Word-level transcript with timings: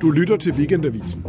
Du 0.00 0.10
lytter 0.10 0.36
til 0.36 0.52
Weekendavisen. 0.52 1.24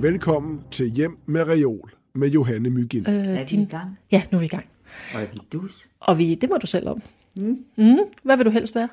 Velkommen 0.00 0.60
til 0.70 0.90
Hjem 0.90 1.18
med 1.26 1.48
Reol 1.48 1.92
med 2.14 2.28
Johanne 2.28 2.70
Mygind. 2.70 3.08
Øh, 3.08 3.14
Er 3.14 3.44
vi 3.56 3.62
i 3.62 3.64
gang? 3.64 3.98
Ja, 4.12 4.22
nu 4.32 4.36
er 4.36 4.40
vi 4.40 4.44
i 4.46 4.48
gang. 4.48 4.66
Og 5.14 5.22
er 5.22 5.26
vi 5.32 5.38
dus? 5.52 5.88
Og 6.00 6.18
vi, 6.18 6.34
det 6.34 6.50
må 6.50 6.56
du 6.56 6.66
selv 6.66 6.88
om. 6.88 7.02
Mm. 7.34 7.64
Mm. 7.76 7.98
Hvad 8.22 8.36
vil 8.36 8.46
du 8.46 8.50
helst 8.50 8.74
være? 8.74 8.88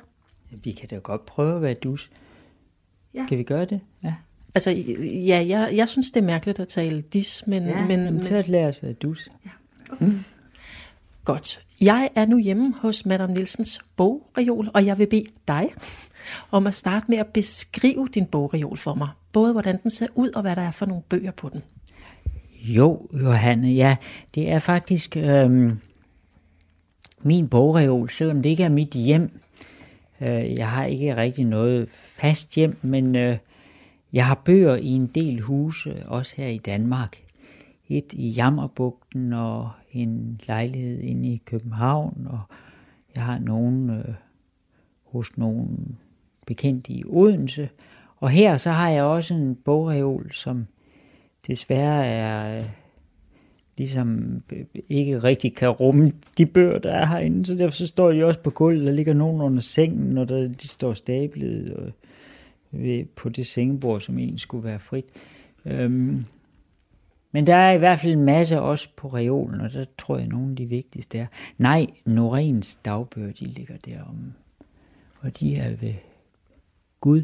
Vi 0.64 0.72
kan 0.72 0.88
da 0.88 0.96
godt 0.96 1.26
prøve 1.26 1.56
at 1.56 1.62
være 1.62 1.74
dus. 1.74 2.10
Ja. 3.14 3.26
Skal 3.26 3.38
vi 3.38 3.42
gøre 3.42 3.64
det? 3.64 3.80
Ja. 4.04 4.14
Altså, 4.54 4.70
ja, 4.70 5.44
jeg, 5.48 5.70
jeg 5.74 5.88
synes, 5.88 6.10
det 6.10 6.20
er 6.20 6.26
mærkeligt 6.26 6.60
at 6.60 6.68
tale 6.68 7.00
dis, 7.00 7.44
men, 7.46 7.62
ja 7.66 7.86
men, 7.86 8.04
men, 8.04 8.22
så 8.22 8.44
lad 8.46 8.68
os 8.68 8.82
være 8.82 8.92
dus. 8.92 9.28
godt. 11.24 11.62
Jeg 11.80 12.08
er 12.14 12.26
nu 12.26 12.38
hjemme 12.38 12.74
hos 12.74 13.06
Madame 13.06 13.32
Nielsens 13.34 13.80
bogreol, 13.96 14.70
og 14.74 14.86
jeg 14.86 14.98
vil 14.98 15.06
bede 15.06 15.26
dig 15.48 15.74
om 16.50 16.66
at 16.66 16.74
starte 16.74 17.06
med 17.08 17.18
at 17.18 17.26
beskrive 17.26 18.08
din 18.14 18.26
bogreol 18.26 18.76
for 18.76 18.94
mig. 18.94 19.08
Både 19.32 19.52
hvordan 19.52 19.82
den 19.82 19.90
ser 19.90 20.06
ud, 20.14 20.30
og 20.30 20.42
hvad 20.42 20.56
der 20.56 20.62
er 20.62 20.70
for 20.70 20.86
nogle 20.86 21.02
bøger 21.08 21.30
på 21.30 21.48
den. 21.48 21.62
Jo, 22.62 23.08
Johanne, 23.12 23.72
ja, 23.72 23.96
det 24.34 24.50
er 24.50 24.58
faktisk 24.58 25.16
øhm, 25.16 25.78
min 27.22 27.48
bogreol, 27.48 28.08
selvom 28.08 28.42
det 28.42 28.50
ikke 28.50 28.64
er 28.64 28.68
mit 28.68 28.90
hjem. 28.90 29.40
Øh, 30.20 30.54
jeg 30.54 30.68
har 30.68 30.84
ikke 30.84 31.16
rigtig 31.16 31.44
noget 31.44 31.88
fast 31.90 32.54
hjem, 32.54 32.76
men 32.82 33.16
øh, 33.16 33.38
jeg 34.12 34.26
har 34.26 34.34
bøger 34.44 34.76
i 34.76 34.88
en 34.88 35.06
del 35.06 35.40
huse, 35.40 36.06
også 36.06 36.34
her 36.36 36.48
i 36.48 36.58
Danmark. 36.58 37.16
Et 37.88 38.12
i 38.12 38.28
Jammerbugten 38.28 39.32
og 39.32 39.70
en 39.92 40.40
lejlighed 40.46 41.00
inde 41.00 41.28
i 41.28 41.42
København, 41.44 42.26
og 42.30 42.40
jeg 43.16 43.24
har 43.24 43.38
nogen 43.38 43.90
øh, 43.90 44.14
hos 45.04 45.36
nogen 45.36 45.98
bekendt 46.46 46.88
i 46.88 47.04
Odense. 47.06 47.68
Og 48.16 48.30
her 48.30 48.56
så 48.56 48.70
har 48.70 48.90
jeg 48.90 49.02
også 49.02 49.34
en 49.34 49.54
bogreol, 49.54 50.32
som 50.32 50.66
desværre 51.46 52.06
er 52.06 52.58
øh, 52.58 52.64
ligesom 53.76 54.42
øh, 54.52 54.64
ikke 54.88 55.18
rigtig 55.18 55.54
kan 55.54 55.68
rumme 55.68 56.12
de 56.38 56.46
bøger, 56.46 56.78
der 56.78 56.92
er 56.92 57.06
herinde. 57.06 57.46
Så 57.46 57.54
derfor 57.54 57.74
så 57.74 57.86
står 57.86 58.12
de 58.12 58.24
også 58.24 58.40
på 58.40 58.50
gulvet, 58.50 58.86
der 58.86 58.92
ligger 58.92 59.14
nogen 59.14 59.40
under 59.40 59.60
sengen, 59.60 60.18
og 60.18 60.28
der, 60.28 60.48
de 60.48 60.68
står 60.68 60.94
stablet 60.94 61.74
og, 61.74 61.92
ved, 62.70 63.04
på 63.04 63.28
det 63.28 63.46
sengebord, 63.46 64.00
som 64.00 64.18
egentlig 64.18 64.40
skulle 64.40 64.64
være 64.64 64.78
frit. 64.78 65.04
Øhm, 65.64 66.24
men 67.32 67.46
der 67.46 67.54
er 67.54 67.72
i 67.72 67.78
hvert 67.78 67.98
fald 67.98 68.12
en 68.12 68.24
masse 68.24 68.60
også 68.60 68.88
på 68.96 69.08
reolen, 69.08 69.60
og 69.60 69.72
der 69.72 69.84
tror 69.98 70.18
jeg, 70.18 70.26
nogle 70.26 70.50
af 70.50 70.56
de 70.56 70.66
vigtigste 70.66 71.18
er. 71.18 71.26
Nej, 71.58 71.86
Norens 72.06 72.76
dagbøger, 72.76 73.32
de 73.32 73.44
ligger 73.44 73.74
derom, 73.84 74.32
og 75.20 75.40
de 75.40 75.56
er 75.56 75.76
ved 75.76 75.94
Gud 77.06 77.22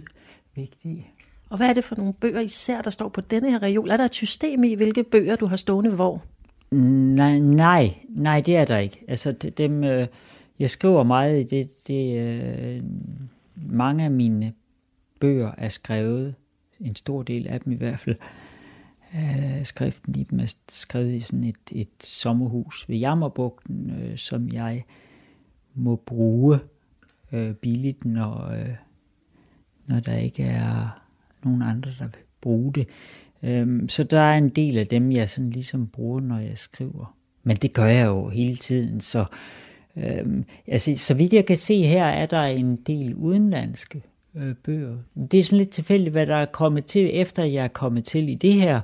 vigtige. 0.55 1.07
Og 1.51 1.57
hvad 1.57 1.69
er 1.69 1.75
det 1.75 1.85
for 1.85 1.97
nogle 1.97 2.13
bøger 2.13 2.41
især, 2.41 2.83
der 2.83 2.91
står 2.91 3.09
på 3.09 3.21
denne 3.21 3.51
her 3.51 3.63
reol? 3.63 3.91
Er 3.91 3.97
der 3.97 4.05
et 4.05 4.15
system 4.15 4.65
i, 4.65 4.75
hvilke 4.75 5.03
bøger 5.03 5.37
du 5.37 5.47
har 5.47 5.57
stående 5.57 5.91
hvor? 5.91 6.23
Nej, 6.71 7.39
nej, 7.39 7.95
nej, 8.09 8.41
det 8.41 8.57
er 8.57 8.65
der 8.65 8.79
ikke. 8.79 9.05
Altså, 9.09 9.33
dem, 9.33 9.85
øh, 9.85 10.07
jeg 10.59 10.71
skriver 10.71 11.03
meget 11.03 11.41
i 11.41 11.43
det, 11.43 11.71
det 11.87 12.19
øh, 12.19 12.83
mange 13.57 14.05
af 14.05 14.11
mine 14.11 14.53
bøger 15.21 15.53
er 15.59 15.69
skrevet, 15.69 16.35
en 16.81 16.97
stor 16.97 17.23
del 17.23 17.47
af 17.47 17.61
dem 17.61 17.73
i 17.73 17.77
hvert 17.77 17.99
fald, 17.99 18.17
øh, 19.15 19.65
skriften 19.65 20.15
i 20.21 20.23
dem 20.23 20.41
er 20.41 20.55
skrevet 20.69 21.15
i 21.15 21.21
sådan 21.21 21.45
et, 21.45 21.73
et 21.73 22.05
sommerhus 22.05 22.89
ved 22.89 22.97
Jammerbugten, 22.97 23.91
øh, 23.91 24.19
som 24.19 24.49
jeg 24.53 24.85
må 25.75 25.97
bruge 25.97 26.59
øh, 27.33 27.55
billigt, 27.55 28.05
når, 28.05 28.51
øh, 28.51 28.75
når 29.87 30.01
der 30.01 30.15
ikke 30.15 30.43
er 30.43 31.03
nogen 31.45 31.63
andre, 31.63 31.91
der 31.99 32.05
vil 32.05 32.23
bruge 32.41 32.73
det. 32.73 32.89
Øhm, 33.43 33.89
så 33.89 34.03
der 34.03 34.21
er 34.21 34.39
en 34.39 34.49
del 34.49 34.79
af 34.79 34.87
dem, 34.87 35.13
jeg 35.13 35.29
sådan 35.29 35.51
ligesom 35.51 35.87
bruger, 35.87 36.21
når 36.21 36.39
jeg 36.39 36.59
skriver. 36.59 37.17
Men 37.43 37.57
det 37.57 37.73
gør 37.73 37.87
jeg 37.87 38.07
jo 38.07 38.29
hele 38.29 38.57
tiden, 38.57 39.01
så 39.01 39.25
øhm, 39.97 40.45
altså, 40.67 40.97
så 40.97 41.15
vidt 41.15 41.33
jeg 41.33 41.47
kan 41.47 41.57
se 41.57 41.83
her, 41.83 42.05
er 42.05 42.27
der 42.27 42.43
en 42.43 42.77
del 42.77 43.15
udenlandske 43.15 44.03
øh, 44.35 44.55
bøger. 44.55 44.97
Det 45.31 45.41
er 45.41 45.45
sådan 45.45 45.59
lidt 45.59 45.71
tilfældigt, 45.71 46.13
hvad 46.13 46.27
der 46.27 46.37
er 46.37 46.45
kommet 46.45 46.85
til, 46.85 47.11
efter 47.13 47.45
jeg 47.45 47.65
er 47.65 47.69
kommet 47.69 48.05
til 48.05 48.29
i 48.29 48.35
det 48.35 48.53
her, 48.53 48.81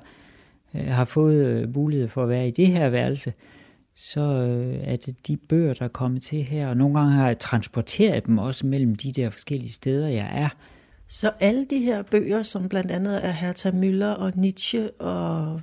øh, 0.74 0.86
har 0.86 1.04
fået 1.04 1.46
øh, 1.46 1.74
mulighed 1.74 2.08
for 2.08 2.22
at 2.22 2.28
være 2.28 2.48
i 2.48 2.50
det 2.50 2.66
her 2.66 2.88
værelse, 2.88 3.32
så 3.94 4.20
øh, 4.20 4.78
er 4.82 4.96
det 4.96 5.26
de 5.26 5.36
bøger, 5.36 5.74
der 5.74 5.84
er 5.84 5.88
kommet 5.88 6.22
til 6.22 6.42
her, 6.42 6.68
og 6.68 6.76
nogle 6.76 6.98
gange 6.98 7.12
har 7.12 7.26
jeg 7.26 7.38
transporteret 7.38 8.26
dem 8.26 8.38
også 8.38 8.66
mellem 8.66 8.96
de 8.96 9.12
der 9.12 9.30
forskellige 9.30 9.72
steder, 9.72 10.08
jeg 10.08 10.30
er. 10.32 10.48
Så 11.08 11.30
alle 11.40 11.64
de 11.64 11.78
her 11.78 12.02
bøger, 12.02 12.42
som 12.42 12.68
blandt 12.68 12.90
andet 12.90 13.26
er 13.26 13.30
Hertha 13.30 13.70
Müller 13.70 14.20
og 14.20 14.32
Nietzsche 14.36 14.90
og 14.90 15.60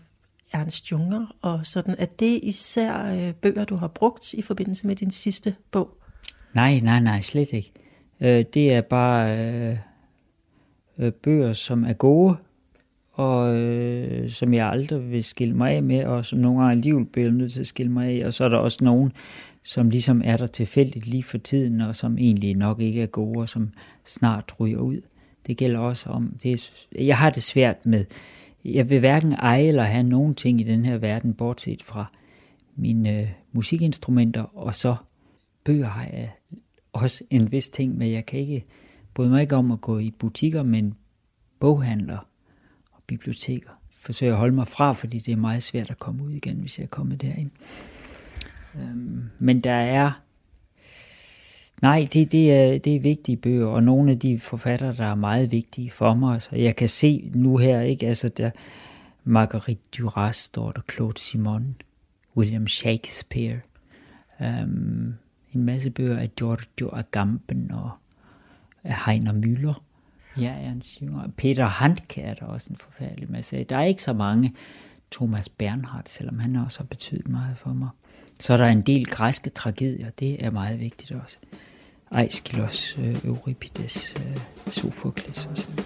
Ernst 0.54 0.92
Junger 0.92 1.36
og 1.42 1.60
sådan, 1.64 1.96
er 2.00 2.06
det 2.06 2.40
især 2.44 3.14
øh, 3.14 3.34
bøger, 3.34 3.66
du 3.66 3.76
har 3.76 3.88
brugt 3.88 4.34
i 4.34 4.42
forbindelse 4.42 4.88
med 4.88 4.96
din 4.96 5.12
sidste 5.12 5.56
bog? 5.72 5.98
Nej, 6.54 6.80
nej, 6.80 7.00
nej, 7.00 7.22
slet 7.22 7.54
ikke. 7.54 7.72
Øh, 8.22 8.46
det 8.54 8.74
er 8.74 8.82
bare 8.82 9.38
øh, 9.38 9.78
øh, 10.98 11.12
bøger, 11.12 11.54
som 11.54 11.84
er 11.84 11.94
gode, 11.94 12.36
og 13.12 13.56
øh, 13.56 14.30
som 14.30 14.54
jeg 14.54 14.68
aldrig 14.68 15.12
vil 15.12 15.24
skille 15.24 15.54
mig 15.54 15.72
af 15.72 15.84
med, 15.84 16.06
og 16.06 16.26
som 16.26 16.40
nogle 16.40 16.60
gange 16.60 16.72
alligevel 16.72 17.06
bliver 17.06 17.32
nødt 17.32 17.54
til 17.54 17.60
at 17.60 17.68
skille 17.68 17.92
mig 17.92 18.22
af. 18.22 18.26
Og 18.26 18.34
så 18.34 18.46
er 18.46 18.50
der 18.50 18.58
også 18.58 18.84
nogen, 18.84 19.12
som 19.64 19.90
ligesom 19.90 20.22
er 20.26 20.38
der 20.38 20.48
tilfældigt 20.48 21.08
lige 21.08 21.24
for 21.24 21.38
tiden, 21.38 21.82
og 21.82 21.96
som 21.96 22.18
egentlig 22.18 22.56
nok 22.56 22.80
ikke 22.80 23.02
er 23.02 23.08
gode, 23.08 23.40
og 23.40 23.50
som 23.50 23.70
snart 24.06 24.54
ryger 24.60 24.80
ud. 24.80 25.02
Det 25.48 25.58
gælder 25.58 25.80
også 25.80 26.10
om, 26.10 26.38
det 26.44 26.54
er, 26.54 27.04
jeg 27.04 27.18
har 27.18 27.30
det 27.30 27.44
svært 27.44 27.86
med, 27.86 28.06
jeg 28.66 28.90
vil 28.90 29.00
hverken 29.00 29.34
eje 29.34 29.64
eller 29.64 29.84
have 29.84 30.04
nogen 30.04 30.36
ting 30.36 30.62
i 30.62 30.64
den 30.64 30.86
her 30.86 30.98
verden, 30.98 31.34
bortset 31.34 31.84
fra 31.84 32.06
mine 32.76 33.20
øh, 33.22 33.28
musikinstrumenter, 33.52 34.58
og 34.58 34.76
så 34.76 34.96
bøger 35.64 35.88
har 35.88 36.04
jeg 36.04 36.32
også 36.94 37.24
en 37.30 37.52
vis 37.52 37.70
ting, 37.70 37.98
men 37.98 38.12
jeg 38.12 38.26
kan 38.26 38.40
ikke, 38.40 38.66
bryde 39.14 39.30
mig 39.30 39.42
ikke 39.42 39.56
om 39.56 39.72
at 39.72 39.82
gå 39.82 40.00
i 40.00 40.12
butikker, 40.12 40.64
men 40.64 40.96
boghandler 41.60 42.28
og 42.92 43.04
biblioteker. 43.08 43.70
Forsøger 43.90 44.34
at 44.34 44.40
holde 44.40 44.56
mig 44.56 44.68
fra, 44.68 44.94
fordi 44.94 45.20
det 45.20 45.32
er 45.32 45.38
meget 45.38 45.64
svært 45.64 45.90
at 45.90 46.00
komme 46.00 46.24
ud 46.24 46.32
igen, 46.32 46.58
hvis 46.58 46.80
jeg 46.80 46.84
er 46.84 46.90
kommet 46.90 47.22
derind. 47.22 47.52
Øhm, 48.76 49.24
men 49.40 49.62
der 49.62 49.72
er 49.72 50.12
Nej, 51.81 52.08
det, 52.13 52.31
det, 52.31 52.53
er, 52.53 52.78
det 52.78 52.96
er 52.96 53.00
vigtige 53.00 53.38
bøger, 53.38 53.68
og 53.68 53.84
nogle 53.84 54.12
af 54.12 54.19
de 54.19 54.40
forfattere, 54.40 54.96
der 54.96 55.06
er 55.06 55.16
meget 55.16 55.52
vigtige 55.52 55.91
for 55.91 56.13
mig. 56.13 56.41
Så 56.41 56.56
jeg 56.56 56.75
kan 56.75 56.90
se 56.90 57.31
nu 57.34 57.58
her, 57.58 57.81
ikke? 57.81 58.08
Altså, 58.08 58.30
der 58.30 58.52
Marguerite 59.24 59.81
Duras 59.97 60.35
står 60.35 60.72
der, 60.72 60.81
Claude 60.94 61.19
Simon, 61.19 61.75
William 62.38 62.68
Shakespeare, 62.68 63.59
um, 64.40 65.14
en 65.53 65.64
masse 65.64 65.90
bøger 65.90 66.19
af 66.19 66.35
Giorgio 66.35 66.90
Agamben 66.94 67.72
og 67.72 67.91
Heiner 69.06 69.34
Müller. 69.34 69.81
Ja, 70.41 70.52
Ernst 70.52 70.90
synger. 70.90 71.28
Peter 71.38 71.66
Handke 71.66 72.22
er 72.22 72.34
der 72.34 72.46
også 72.46 72.68
en 72.69 72.78
forfærdelig 72.78 73.31
masse. 73.31 73.64
Der 73.64 73.78
er 73.78 73.84
ikke 73.84 74.02
så 74.02 74.14
mange. 74.14 74.53
Thomas 75.12 75.50
Bernhardt, 75.50 76.09
selvom 76.09 76.40
han 76.40 76.56
også 76.56 76.80
har 76.80 76.85
betydet 76.85 77.28
meget 77.28 77.58
for 77.58 77.74
mig. 77.74 77.90
Så 78.40 78.53
er 78.53 78.57
der 78.57 78.68
en 78.68 78.81
del 78.81 79.06
græske 79.06 79.50
tragedier, 79.50 80.09
det 80.19 80.46
er 80.46 80.51
meget 80.51 80.79
vigtigt 80.79 81.12
også. 81.12 81.38
Aeschylus, 82.12 82.97
øh, 83.00 83.25
Euripides, 83.25 84.16
øh, 84.19 84.38
og 85.51 85.57
sådan. 85.57 85.85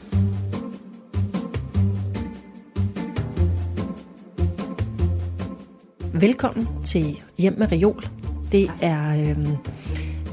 Velkommen 6.13 6.83
til 6.83 7.21
Hjem 7.37 7.53
med 7.57 7.71
Reol. 7.71 8.03
Det 8.51 8.71
er 8.81 9.29
øh, 9.29 9.47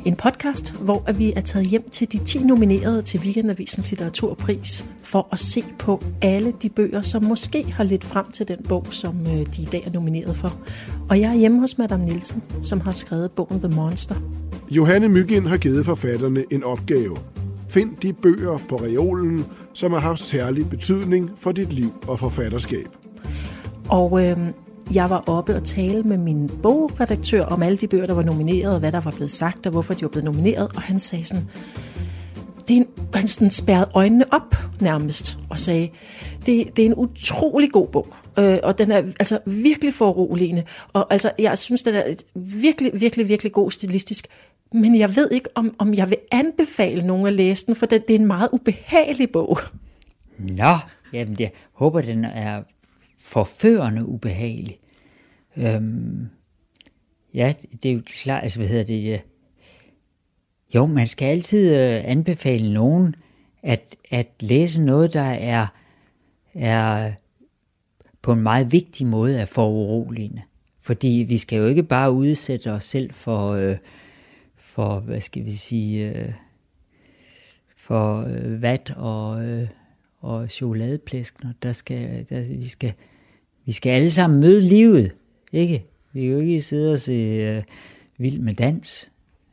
en 0.07 0.17
podcast, 0.17 0.73
hvor 0.73 1.13
vi 1.13 1.33
er 1.37 1.41
taget 1.41 1.67
hjem 1.67 1.91
til 1.91 2.13
de 2.13 2.19
10 2.19 2.39
nominerede 2.39 3.03
til 3.03 3.21
Weekendavisens 3.21 3.91
litteraturpris 3.91 4.87
for 5.03 5.29
at 5.33 5.39
se 5.39 5.65
på 5.79 6.03
alle 6.23 6.53
de 6.63 6.69
bøger, 6.69 7.03
som 7.03 7.25
måske 7.25 7.65
har 7.65 7.85
lidt 7.85 8.05
frem 8.05 8.31
til 8.31 8.49
den 8.49 8.59
bog, 8.69 8.87
som 8.91 9.27
øh, 9.27 9.33
de 9.33 9.63
i 9.63 9.65
dag 9.65 9.83
er 9.87 9.91
nomineret 9.93 10.37
for. 10.37 10.59
Og 11.09 11.21
jeg 11.21 11.31
er 11.31 11.35
hjemme 11.35 11.61
hos 11.61 11.79
Madame 11.79 12.05
Nielsen, 12.05 12.43
som 12.63 12.81
har 12.81 12.93
skrevet 12.93 13.31
bogen 13.31 13.61
The 13.61 13.69
Monster. 13.69 14.15
Johanne 14.71 15.09
Mygind 15.09 15.47
har 15.47 15.57
givet 15.57 15.85
forfatterne 15.85 16.45
en 16.51 16.65
opgave. 16.65 17.17
Find 17.69 17.97
de 18.03 18.13
bøger 18.13 18.59
på 18.69 18.77
reolen, 18.77 19.45
som 19.73 19.93
har 19.93 20.01
haft 20.01 20.21
særlig 20.21 20.71
betydning 20.71 21.31
for 21.37 21.53
dit 21.53 21.73
liv 21.73 21.93
og 22.09 22.19
forfatterskab. 22.19 22.89
Og 23.89 24.27
øh, 24.27 24.39
jeg 24.95 25.11
var 25.11 25.25
oppe 25.27 25.57
og 25.57 25.65
tale 25.65 26.03
med 26.03 26.19
min 26.19 26.51
bogredaktør 26.63 27.45
om 27.45 27.63
alle 27.63 27.79
de 27.79 27.89
bøger, 27.89 28.07
der 28.07 28.15
var 28.15 28.23
nomineret, 28.23 28.75
og 28.75 28.81
hvad 28.81 28.93
der 28.93 29.01
var 29.01 29.11
blevet 29.11 29.31
sagt, 29.31 29.67
og 29.67 29.73
hvorfor 29.73 29.95
de 29.95 30.03
var 30.03 30.09
blevet 30.09 30.25
nomineret. 30.25 30.69
Og 30.75 30.83
han 30.83 30.99
sagde 30.99 31.25
sådan, 31.25 31.49
det 32.69 32.77
er 32.77 32.81
en, 32.81 32.87
han 33.15 33.27
sådan 33.27 33.51
spærrede 33.51 33.89
øjnene 33.95 34.25
op 34.31 34.55
nærmest 34.81 35.39
og 35.51 35.59
sagde, 35.59 35.89
det, 36.47 36.77
det 36.77 36.83
er 36.83 36.87
en 36.87 36.95
utrolig 36.95 37.73
god 37.73 37.87
bog, 37.89 38.15
øh, 38.39 38.59
og 38.63 38.79
den 38.79 38.91
er 38.91 38.97
altså 38.97 39.39
virkelig 39.47 39.95
foruroligende, 39.95 40.63
og 40.93 41.13
altså 41.13 41.31
jeg 41.39 41.59
synes, 41.59 41.83
den 41.83 41.95
er 41.95 42.03
virkelig, 42.35 43.01
virkelig, 43.01 43.29
virkelig 43.29 43.53
god 43.53 43.71
stilistisk, 43.71 44.27
men 44.73 44.99
jeg 44.99 45.17
ved 45.17 45.31
ikke, 45.31 45.49
om, 45.55 45.75
om 45.79 45.95
jeg 45.95 46.11
vil 46.11 46.19
anbefale 46.33 47.07
nogen 47.07 47.27
at 47.27 47.33
læse 47.33 47.67
den, 47.67 47.77
for 47.77 47.87
det, 47.87 48.09
det 48.09 48.17
er 48.17 48.21
en 48.21 48.27
meget 48.27 48.49
ubehagelig 48.53 49.31
bog. 49.31 49.59
Nå, 50.39 50.75
jamen 51.13 51.37
jeg 51.39 51.51
håber, 51.73 52.01
den 52.01 52.25
er 52.25 52.63
forførende 53.19 54.09
ubehagelig. 54.09 54.79
Øhm, 55.57 56.29
ja, 57.35 57.55
det 57.83 57.91
er 57.91 57.95
jo 57.95 58.03
klart, 58.07 58.43
altså 58.43 58.59
hvad 58.59 58.69
hedder 58.69 58.85
det, 58.85 59.05
ja. 59.05 59.19
jo, 60.75 60.87
man 60.87 61.07
skal 61.07 61.27
altid 61.27 61.75
øh, 61.75 62.03
anbefale 62.05 62.73
nogen 62.73 63.15
at, 63.63 63.97
at 64.11 64.29
læse 64.41 64.83
noget, 64.83 65.15
der 65.15 65.21
er, 65.31 65.67
er 66.55 67.13
på 68.23 68.33
en 68.33 68.41
meget 68.41 68.73
vigtig 68.73 69.07
måde 69.07 69.41
er 69.41 69.45
foruroligende. 69.45 70.43
Fordi 70.81 71.27
vi 71.29 71.39
skal 71.39 71.59
jo 71.59 71.67
ikke 71.67 71.83
bare 71.83 72.13
udsætte 72.13 72.73
os 72.73 72.85
selv 72.85 73.13
for, 73.13 73.51
øh, 73.51 73.77
for 74.57 75.01
hvad 75.01 75.21
skal 75.21 75.45
vi 75.45 75.53
sige, 75.53 76.11
øh, 76.11 76.33
for 77.77 78.23
øh, 78.23 78.63
vat 78.63 78.91
og, 78.97 79.45
øh, 79.45 79.69
og 80.21 80.51
chokoladeplæskner. 80.51 81.53
Der 81.63 81.73
skal, 81.73 82.27
der, 82.31 82.57
vi, 82.57 82.69
skal, 82.69 82.93
vi 83.65 83.73
skal 83.73 83.91
alle 83.91 84.11
sammen 84.11 84.41
møde 84.41 84.61
livet, 84.61 85.13
ikke? 85.53 85.85
Vi 86.13 86.21
kan 86.21 86.31
jo 86.31 86.39
ikke 86.39 86.63
sidde 86.63 86.93
og 86.93 87.01
se 87.01 87.13
øh, 87.13 87.63
vild 88.19 88.39
med 88.39 88.55
dans. 88.55 89.11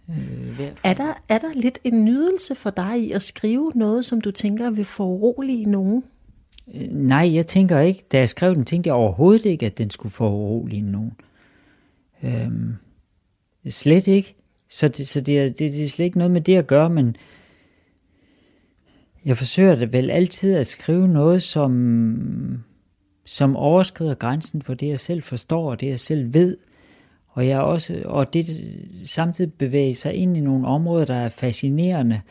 Øh, 0.09 0.71
er, 0.83 0.93
der, 0.93 1.13
er 1.29 1.37
der 1.37 1.53
lidt 1.55 1.79
en 1.83 2.05
nydelse 2.05 2.55
for 2.55 2.69
dig 2.69 2.99
i 2.99 3.11
at 3.11 3.21
skrive 3.21 3.71
noget, 3.75 4.05
som 4.05 4.21
du 4.21 4.31
tænker 4.31 4.69
vil 4.69 4.85
forurolige 4.85 5.65
nogen? 5.65 6.03
Øh, 6.73 6.87
nej, 6.91 7.33
jeg 7.33 7.47
tænker 7.47 7.79
ikke. 7.79 8.03
Da 8.11 8.17
jeg 8.17 8.29
skrev 8.29 8.55
den, 8.55 8.65
tænkte 8.65 8.87
jeg 8.87 8.95
overhovedet 8.95 9.45
ikke, 9.45 9.65
at 9.65 9.77
den 9.77 9.89
skulle 9.89 10.11
forurolige 10.11 10.81
nogen. 10.81 11.13
Øhm, 12.23 12.73
slet 13.69 14.07
ikke. 14.07 14.35
Så, 14.69 14.87
det, 14.87 15.07
så 15.07 15.21
det, 15.21 15.39
er, 15.39 15.45
det, 15.45 15.59
det 15.59 15.83
er 15.83 15.89
slet 15.89 16.05
ikke 16.05 16.17
noget 16.17 16.31
med 16.31 16.41
det 16.41 16.57
at 16.57 16.67
gøre, 16.67 16.89
men 16.89 17.15
jeg 19.25 19.37
forsøger 19.37 19.75
det 19.75 19.93
vel 19.93 20.11
altid 20.11 20.55
at 20.55 20.67
skrive 20.67 21.07
noget, 21.07 21.43
som, 21.43 22.63
som 23.25 23.55
overskrider 23.55 24.15
grænsen 24.15 24.61
for 24.61 24.73
det, 24.73 24.87
jeg 24.87 24.99
selv 24.99 25.21
forstår, 25.21 25.71
og 25.71 25.81
det, 25.81 25.87
jeg 25.87 25.99
selv 25.99 26.33
ved. 26.33 26.57
Og 27.27 27.47
jeg 27.47 27.61
også, 27.61 28.01
og 28.05 28.33
det 28.33 28.45
samtidig 29.03 29.53
bevæger 29.53 29.93
sig 29.93 30.13
ind 30.13 30.37
i 30.37 30.39
nogle 30.39 30.67
områder, 30.67 31.05
der 31.05 31.15
er 31.15 31.29
fascinerende, 31.29 32.21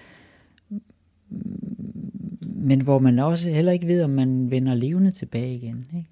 men 2.41 2.81
hvor 2.81 2.99
man 2.99 3.19
også 3.19 3.51
heller 3.51 3.73
ikke 3.73 3.87
ved, 3.87 4.03
om 4.03 4.11
man 4.11 4.51
vender 4.51 4.75
levende 4.75 5.11
tilbage 5.11 5.55
igen. 5.55 5.87
Ikke? 5.97 6.09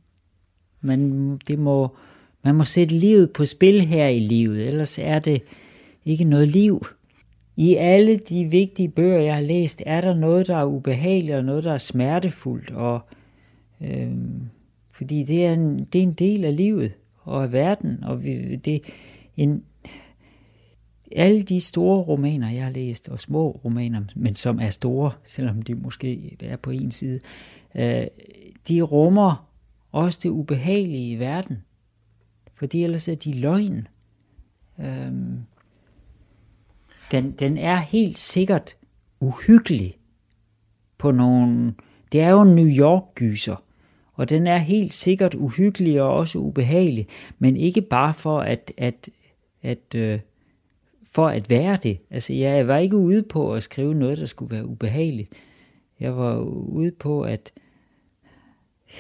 Man, 0.81 1.37
det 1.37 1.59
må, 1.59 1.97
man 2.45 2.55
må 2.55 2.65
sætte 2.65 2.95
livet 2.95 3.33
på 3.33 3.45
spil 3.45 3.81
her 3.81 4.07
i 4.07 4.21
livet, 4.21 4.67
ellers 4.67 4.99
er 4.99 5.19
det 5.19 5.43
ikke 6.05 6.25
noget 6.25 6.49
liv. 6.49 6.87
I 7.57 7.75
alle 7.75 8.19
de 8.19 8.45
vigtige 8.45 8.89
bøger, 8.89 9.21
jeg 9.21 9.35
har 9.35 9.41
læst, 9.41 9.83
er 9.87 10.01
der 10.01 10.15
noget, 10.15 10.47
der 10.47 10.57
er 10.57 10.65
ubehageligt, 10.65 11.37
og 11.37 11.45
noget, 11.45 11.65
der 11.65 11.73
er 11.73 11.79
smertefuldt, 11.79 12.71
og, 12.71 13.01
øh, 13.81 14.13
fordi 14.91 15.25
det 15.25 15.47
er, 15.47 15.53
en, 15.53 15.85
det 15.85 15.99
er 15.99 16.03
en 16.03 16.13
del 16.13 16.45
af 16.45 16.57
livet 16.57 16.93
og 17.23 17.43
af 17.43 17.53
verden, 17.53 18.05
og 18.05 18.25
vi, 18.25 18.57
det 18.57 18.83
en, 19.37 19.65
alle 21.17 21.43
de 21.43 21.61
store 21.61 22.03
romaner, 22.03 22.51
jeg 22.51 22.65
har 22.65 22.71
læst, 22.71 23.09
og 23.09 23.21
små 23.21 23.51
romaner, 23.51 24.01
men 24.17 24.35
som 24.35 24.61
er 24.61 24.71
store, 24.71 25.13
selvom 25.25 25.63
de 25.63 25.75
måske 25.75 26.37
er 26.43 26.57
på 26.57 26.71
en 26.71 26.91
side, 26.91 27.21
øh, 27.75 28.07
de 28.69 28.81
rummer 28.81 29.49
også 29.93 30.21
det 30.23 30.31
ubehagelige 30.31 31.11
i 31.11 31.19
verden, 31.19 31.63
fordi 32.55 32.85
ellers 32.85 33.09
er 33.09 33.15
de 33.15 33.33
løgn. 33.33 33.89
Øhm, 34.79 35.39
den, 37.11 37.33
den 37.33 37.59
er 37.59 37.77
helt 37.77 38.19
sikkert 38.19 38.77
uhyggelig 39.21 39.97
på 40.99 41.11
nogle... 41.11 41.75
Det 42.13 42.21
er 42.21 42.31
jo 42.31 42.43
en 42.43 42.55
New 42.55 42.69
York-gyser, 42.69 43.65
og 44.13 44.29
den 44.29 44.47
er 44.47 44.57
helt 44.57 44.95
sikkert 44.95 45.35
uhyggelig 45.35 46.03
og 46.03 46.15
også 46.15 46.39
ubehagelig, 46.39 47.07
men 47.39 47.57
ikke 47.57 47.83
bare 47.83 48.15
for 48.15 48.41
at, 48.41 48.73
at, 48.77 49.09
at, 49.63 49.95
øh, 49.97 50.21
for 51.11 51.29
at 51.29 51.51
være 51.51 51.79
det. 51.83 51.99
Altså, 52.11 52.33
jeg 52.33 52.69
var 52.69 52.77
ikke 52.77 52.97
ude 52.97 53.23
på 53.23 53.55
at 53.55 53.63
skrive 53.63 53.95
noget, 53.95 54.19
der 54.19 54.27
skulle 54.27 54.57
være 54.57 54.67
ubehageligt. 54.67 55.33
Jeg 56.01 56.17
var 56.17 56.39
ude 56.69 56.93
på 56.93 57.23
at... 57.23 57.53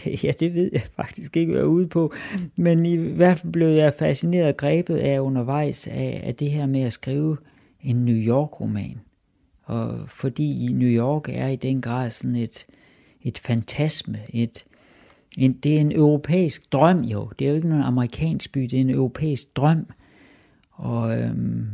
Ja, 0.24 0.32
det 0.40 0.54
ved 0.54 0.70
jeg 0.72 0.82
faktisk 0.96 1.36
ikke, 1.36 1.50
hvad 1.50 1.60
jeg 1.60 1.66
er 1.66 1.70
ude 1.70 1.88
på. 1.88 2.12
Men 2.56 2.86
i 2.86 2.96
hvert 2.96 3.38
fald 3.38 3.52
blev 3.52 3.68
jeg 3.68 3.94
fascineret 3.94 4.48
og 4.48 4.56
grebet 4.56 4.96
af 4.96 5.20
undervejs 5.20 5.86
af, 5.86 6.22
af 6.24 6.34
det 6.34 6.50
her 6.50 6.66
med 6.66 6.82
at 6.82 6.92
skrive 6.92 7.36
en 7.82 7.96
New 7.96 8.16
York-roman. 8.16 9.00
Og 9.62 10.08
fordi 10.08 10.72
New 10.72 10.88
York 10.88 11.28
er 11.28 11.46
i 11.46 11.56
den 11.56 11.80
grad 11.80 12.10
sådan 12.10 12.36
et, 12.36 12.66
et 13.22 13.38
fantasme, 13.38 14.18
et, 14.28 14.64
en, 15.38 15.52
det 15.52 15.76
er 15.76 15.80
en 15.80 15.92
europæisk 15.92 16.72
drøm 16.72 17.00
jo. 17.00 17.30
Det 17.38 17.44
er 17.44 17.48
jo 17.48 17.56
ikke 17.56 17.68
nogen 17.68 17.84
amerikansk 17.84 18.52
by, 18.52 18.60
det 18.60 18.74
er 18.74 18.80
en 18.80 18.90
europæisk 18.90 19.56
drøm. 19.56 19.86
Og 20.70 21.18
øhm, 21.18 21.68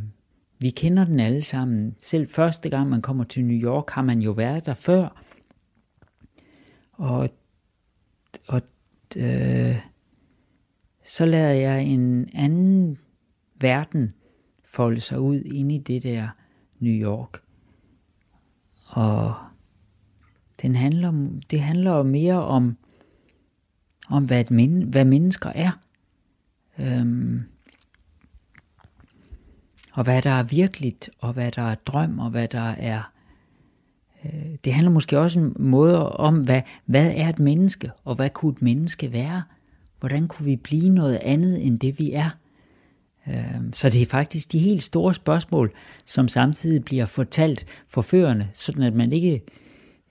vi 0.59 0.69
kender 0.69 1.05
den 1.05 1.19
alle 1.19 1.43
sammen. 1.43 1.95
Selv 1.99 2.27
første 2.27 2.69
gang 2.69 2.89
man 2.89 3.01
kommer 3.01 3.23
til 3.23 3.45
New 3.45 3.57
York, 3.57 3.89
har 3.89 4.01
man 4.01 4.21
jo 4.21 4.31
været 4.31 4.65
der 4.65 4.73
før. 4.73 5.23
Og, 6.93 7.29
og 8.47 8.61
øh, 9.17 9.75
så 11.03 11.25
lader 11.25 11.53
jeg 11.53 11.83
en 11.83 12.29
anden 12.33 12.97
verden 13.61 14.13
folde 14.69 15.01
sig 15.01 15.19
ud 15.19 15.41
ind 15.41 15.71
i 15.71 15.77
det 15.77 16.03
der 16.03 16.27
New 16.79 16.93
York. 16.93 17.41
Og 18.87 19.35
den 20.61 20.75
handler, 20.75 21.29
det 21.51 21.61
handler 21.61 22.03
mere 22.03 22.43
om, 22.43 22.77
om 24.09 24.25
hvad, 24.25 24.41
et 24.41 24.51
men, 24.51 24.81
hvad 24.81 25.05
mennesker 25.05 25.51
er. 25.55 25.71
Øhm, 26.79 27.43
og 29.93 30.03
hvad 30.03 30.21
der 30.21 30.29
er 30.29 30.43
virkeligt, 30.43 31.09
og 31.19 31.33
hvad 31.33 31.51
der 31.51 31.61
er 31.61 31.75
drøm, 31.75 32.19
og 32.19 32.29
hvad 32.29 32.47
der 32.47 32.69
er... 32.69 33.11
Øh, 34.25 34.55
det 34.63 34.73
handler 34.73 34.91
måske 34.91 35.19
også 35.19 35.39
en 35.39 35.55
måde 35.59 36.09
om, 36.11 36.41
hvad, 36.41 36.61
hvad 36.85 37.13
er 37.15 37.29
et 37.29 37.39
menneske, 37.39 37.91
og 38.03 38.15
hvad 38.15 38.29
kunne 38.29 38.53
et 38.53 38.61
menneske 38.61 39.11
være? 39.11 39.43
Hvordan 39.99 40.27
kunne 40.27 40.45
vi 40.45 40.55
blive 40.55 40.89
noget 40.89 41.19
andet 41.21 41.65
end 41.65 41.79
det, 41.79 41.99
vi 41.99 42.11
er? 42.11 42.29
Øhm, 43.29 43.73
så 43.73 43.89
det 43.89 44.01
er 44.01 44.05
faktisk 44.05 44.51
de 44.51 44.59
helt 44.59 44.83
store 44.83 45.13
spørgsmål, 45.13 45.71
som 46.05 46.27
samtidig 46.27 46.85
bliver 46.85 47.05
fortalt 47.05 47.65
forførende, 47.87 48.47
sådan 48.53 48.83
at 48.83 48.93
man 48.93 49.13
ikke, 49.13 49.41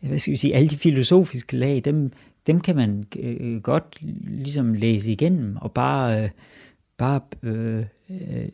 hvad 0.00 0.18
skal 0.18 0.32
vi 0.32 0.37
sige, 0.37 0.54
alle 0.54 0.68
de 0.68 0.76
filosofiske 0.76 1.56
lag, 1.56 1.82
dem, 1.85 2.12
dem 2.46 2.61
kan 2.61 2.76
man 2.76 3.06
øh, 3.18 3.62
godt 3.62 3.99
ligesom 4.26 4.75
læse 4.75 5.12
igennem, 5.12 5.56
og 5.56 5.73
bare, 5.73 6.23
øh, 6.23 6.30
bare, 6.96 7.20
øh, 7.42 7.85
øh, 8.11 8.49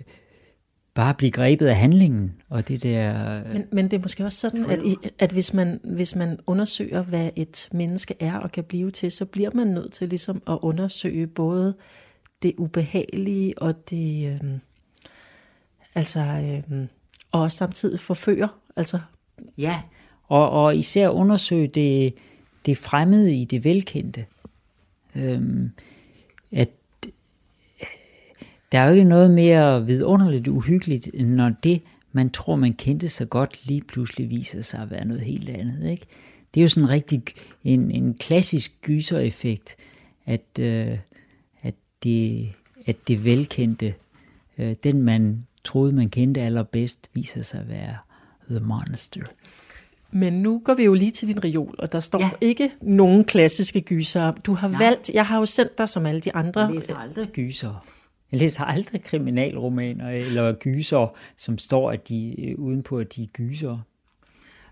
bare 0.95 1.15
blive 1.15 1.31
grebet 1.31 1.67
af 1.67 1.77
handlingen. 1.77 2.33
Og 2.49 2.69
det 2.69 2.83
der, 2.83 3.43
men, 3.53 3.65
men 3.73 3.85
det 3.85 3.97
er 3.97 4.03
måske 4.03 4.25
også 4.25 4.39
sådan, 4.39 4.71
at, 4.71 4.83
i, 4.83 4.97
at 5.19 5.33
hvis, 5.33 5.55
man, 5.55 5.81
hvis 5.85 6.17
man 6.17 6.39
undersøger, 6.47 7.03
hvad 7.03 7.31
et 7.37 7.69
menneske 7.73 8.15
er 8.21 8.39
og 8.39 8.53
kan 8.53 8.65
blive 8.65 8.91
til, 8.91 9.13
så 9.13 9.25
bliver 9.25 9.51
man 9.55 9.67
nødt 9.67 9.93
til 9.93 10.09
ligesom 10.09 10.43
at 10.49 10.59
undersøge 10.63 11.27
både 11.27 11.75
det 12.43 12.53
ubehagelige 12.59 13.59
og 13.59 13.91
det, 13.91 14.33
øh, 14.33 14.51
altså, 15.95 16.21
øh, 16.21 16.87
og 17.33 17.53
samtidig 17.53 18.01
forfører. 18.01 18.49
Altså. 18.77 18.99
Ja, 19.59 19.81
og, 20.29 20.51
og 20.51 20.77
især 20.77 21.09
undersøge 21.09 21.69
det, 21.69 22.15
det 22.67 22.79
fremmede 22.79 23.37
i 23.37 23.45
det 23.45 23.65
velkendte. 23.65 24.27
Øhm, 25.15 25.71
at 26.53 26.69
der 28.73 28.79
er 28.79 28.87
jo 28.87 28.93
ikke 28.93 29.05
noget 29.05 29.31
mere 29.31 29.87
vidunderligt 29.87 30.49
uhyggeligt, 30.49 31.09
end 31.15 31.29
når 31.29 31.53
det, 31.65 31.83
man 32.13 32.31
tror, 32.31 32.57
man 32.57 32.73
kendte 32.73 33.09
så 33.09 33.25
godt, 33.25 33.67
lige 33.67 33.83
pludselig 33.83 34.31
viser 34.31 34.63
sig 34.63 34.81
at 34.81 34.91
være 34.91 35.05
noget 35.05 35.23
helt 35.23 35.49
andet. 35.49 35.91
Ikke? 35.91 36.07
Det 36.55 36.61
er 36.61 36.65
jo 36.65 36.69
sådan 36.69 36.85
en 36.85 36.91
rigtig 36.91 37.23
en, 37.65 37.91
en 37.91 38.15
klassisk 38.15 38.73
gysereffekt, 38.83 39.77
at, 40.27 40.59
øh, 40.61 40.99
det, 42.03 42.53
at 42.87 43.09
det 43.09 43.25
velkendte, 43.25 43.95
øh, 44.59 44.75
den 44.85 45.03
man 45.03 45.47
troede, 45.65 45.93
man 45.93 46.11
kendte 46.11 46.41
allerbedst, 46.41 47.11
viser 47.15 47.43
sig 47.43 47.61
at 47.61 47.69
være 47.69 47.97
The 48.51 48.61
Monster. 48.61 49.23
Men 50.11 50.33
nu 50.33 50.63
går 50.65 50.75
vi 50.75 50.85
jo 50.85 50.95
lige 50.95 51.11
til 51.11 51.29
din 51.29 51.45
reol, 51.45 51.75
og 51.79 51.93
der 51.93 52.01
står 52.01 52.21
ja. 52.21 52.31
ikke 52.41 52.71
nogen 52.83 53.25
klassiske 53.25 53.81
gyser. 53.81 54.33
Du 54.33 54.55
har 54.55 54.69
Nej. 54.69 54.79
valgt, 54.79 55.11
jeg 55.15 55.27
har 55.27 55.39
jo 55.39 55.47
sendt 55.47 55.79
dig 55.79 55.89
som 55.89 56.07
alle 56.07 56.21
de 56.21 56.35
andre. 56.35 56.61
Jeg 56.61 56.75
læser 56.75 56.97
aldrig 56.97 57.29
gyser. 57.29 57.87
Jeg 58.33 58.41
læser 58.41 58.65
aldrig 58.65 59.03
kriminalromaner 59.03 60.11
eller 60.11 60.53
gyser, 60.53 61.15
som 61.37 61.59
står 61.59 61.91
at 61.91 62.09
de, 62.09 62.55
uden 62.59 62.83
på, 62.83 62.99
at 62.99 63.17
de 63.17 63.23
er 63.23 63.27
gyser. 63.27 63.79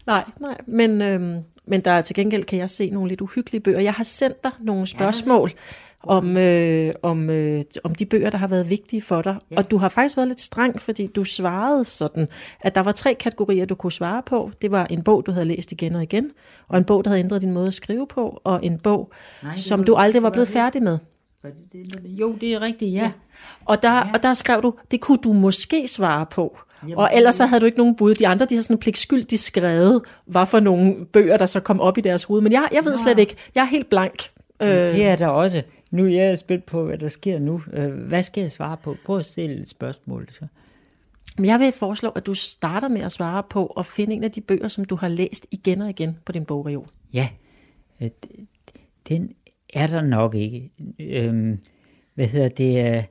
Nej, 0.06 0.24
nej. 0.40 0.54
Men, 0.66 1.02
øhm, 1.02 1.42
men 1.66 1.80
der 1.80 1.90
er 1.90 2.02
til 2.02 2.16
gengæld 2.16 2.44
kan 2.44 2.58
jeg 2.58 2.70
se 2.70 2.90
nogle 2.90 3.08
lidt 3.08 3.20
uhyggelige 3.20 3.60
bøger. 3.60 3.80
Jeg 3.80 3.94
har 3.94 4.04
sendt 4.04 4.44
dig 4.44 4.52
nogle 4.60 4.86
spørgsmål 4.86 5.50
ja. 6.06 6.10
om, 6.10 6.36
øh, 6.36 6.94
om, 7.02 7.30
øh, 7.30 7.64
om 7.84 7.94
de 7.94 8.06
bøger, 8.06 8.30
der 8.30 8.38
har 8.38 8.48
været 8.48 8.70
vigtige 8.70 9.02
for 9.02 9.22
dig. 9.22 9.36
Ja. 9.50 9.56
Og 9.56 9.70
du 9.70 9.76
har 9.76 9.88
faktisk 9.88 10.16
været 10.16 10.28
lidt 10.28 10.40
streng, 10.40 10.80
fordi 10.80 11.06
du 11.06 11.24
svarede 11.24 11.84
sådan, 11.84 12.28
at 12.60 12.74
der 12.74 12.80
var 12.80 12.92
tre 12.92 13.14
kategorier, 13.14 13.66
du 13.66 13.74
kunne 13.74 13.92
svare 13.92 14.22
på. 14.26 14.50
Det 14.62 14.70
var 14.70 14.86
en 14.86 15.02
bog, 15.02 15.26
du 15.26 15.32
havde 15.32 15.46
læst 15.46 15.72
igen 15.72 15.94
og 15.94 16.02
igen, 16.02 16.30
og 16.68 16.78
en 16.78 16.84
bog, 16.84 17.04
der 17.04 17.10
havde 17.10 17.20
ændret 17.20 17.42
din 17.42 17.52
måde 17.52 17.66
at 17.66 17.74
skrive 17.74 18.06
på, 18.06 18.40
og 18.44 18.64
en 18.64 18.78
bog, 18.78 19.12
Nej, 19.42 19.56
som 19.56 19.84
du 19.84 19.94
aldrig 19.94 20.22
var 20.22 20.30
blevet 20.30 20.48
færdig 20.48 20.82
med. 20.82 20.98
Jo, 22.04 22.34
det 22.40 22.52
er 22.52 22.60
rigtigt, 22.60 22.92
ja. 22.92 23.02
ja. 23.02 23.10
Og, 23.64 23.82
der, 23.82 23.92
ja. 23.92 24.10
og 24.14 24.22
der 24.22 24.34
skrev 24.34 24.62
du, 24.62 24.74
det 24.90 25.00
kunne 25.00 25.18
du 25.18 25.32
måske 25.32 25.88
svare 25.88 26.26
på. 26.26 26.58
Jamen, 26.82 26.96
og 26.96 27.10
ellers 27.14 27.34
så 27.34 27.46
havde 27.46 27.60
du 27.60 27.66
ikke 27.66 27.78
nogen 27.78 27.96
bud. 27.96 28.14
De 28.14 28.26
andre, 28.26 28.46
de 28.46 28.54
har 28.54 28.62
sådan 28.62 28.78
pligtskyldigt 28.78 29.42
skrevet, 29.42 30.02
hvad 30.26 30.46
for 30.46 30.60
nogle 30.60 31.06
bøger, 31.06 31.36
der 31.36 31.46
så 31.46 31.60
kom 31.60 31.80
op 31.80 31.98
i 31.98 32.00
deres 32.00 32.24
hoved. 32.24 32.42
Men 32.42 32.52
jeg, 32.52 32.68
jeg 32.72 32.84
ved 32.84 32.92
ja. 32.92 32.98
slet 32.98 33.18
ikke. 33.18 33.36
Jeg 33.54 33.60
er 33.60 33.66
helt 33.66 33.90
blank. 33.90 34.16
Det 34.60 35.04
er 35.06 35.16
der 35.16 35.26
også. 35.26 35.62
Nu 35.90 36.04
er 36.06 36.08
jeg 36.08 36.38
spændt 36.38 36.66
på, 36.66 36.84
hvad 36.84 36.98
der 36.98 37.08
sker 37.08 37.38
nu. 37.38 37.62
Øh, 37.72 37.92
hvad 37.92 38.22
skal 38.22 38.40
jeg 38.40 38.50
svare 38.50 38.76
på? 38.76 38.96
Prøv 39.04 39.16
at 39.16 39.24
stille 39.24 39.60
et 39.60 39.68
spørgsmål. 39.68 40.28
Så. 40.30 40.46
Jeg 41.44 41.60
vil 41.60 41.72
foreslå, 41.72 42.10
at 42.10 42.26
du 42.26 42.34
starter 42.34 42.88
med 42.88 43.00
at 43.00 43.12
svare 43.12 43.42
på 43.50 43.66
at 43.66 43.86
finde 43.86 44.14
en 44.14 44.24
af 44.24 44.30
de 44.30 44.40
bøger, 44.40 44.68
som 44.68 44.84
du 44.84 44.96
har 44.96 45.08
læst 45.08 45.46
igen 45.50 45.82
og 45.82 45.90
igen 45.90 46.18
på 46.24 46.32
din 46.32 46.44
bogreol. 46.44 46.88
Ja, 47.12 47.28
øh, 48.00 48.08
den 49.08 49.32
er 49.74 49.86
der 49.86 50.02
nok 50.02 50.34
ikke. 50.34 50.70
Øhm, 51.00 51.58
hvad 52.14 52.26
hedder 52.26 52.48
det? 52.48 53.04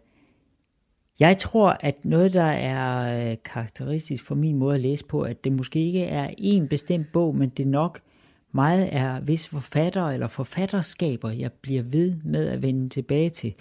Jeg 1.19 1.37
tror, 1.37 1.77
at 1.79 2.05
noget, 2.05 2.33
der 2.33 2.43
er 2.43 3.19
øh, 3.31 3.37
karakteristisk 3.45 4.25
for 4.25 4.35
min 4.35 4.57
måde 4.57 4.75
at 4.75 4.81
læse 4.81 5.05
på, 5.05 5.21
at 5.21 5.43
det 5.43 5.51
måske 5.51 5.85
ikke 5.85 6.03
er 6.03 6.29
en 6.37 6.67
bestemt 6.67 7.11
bog, 7.11 7.35
men 7.35 7.49
det 7.49 7.67
nok 7.67 7.99
meget 8.51 8.89
er 8.91 9.19
vis 9.19 9.47
forfatter 9.47 10.07
eller 10.07 10.27
forfatterskaber, 10.27 11.29
jeg 11.29 11.51
bliver 11.51 11.83
ved 11.83 12.13
med 12.23 12.47
at 12.47 12.61
vende 12.61 12.89
tilbage 12.89 13.29
til. 13.29 13.53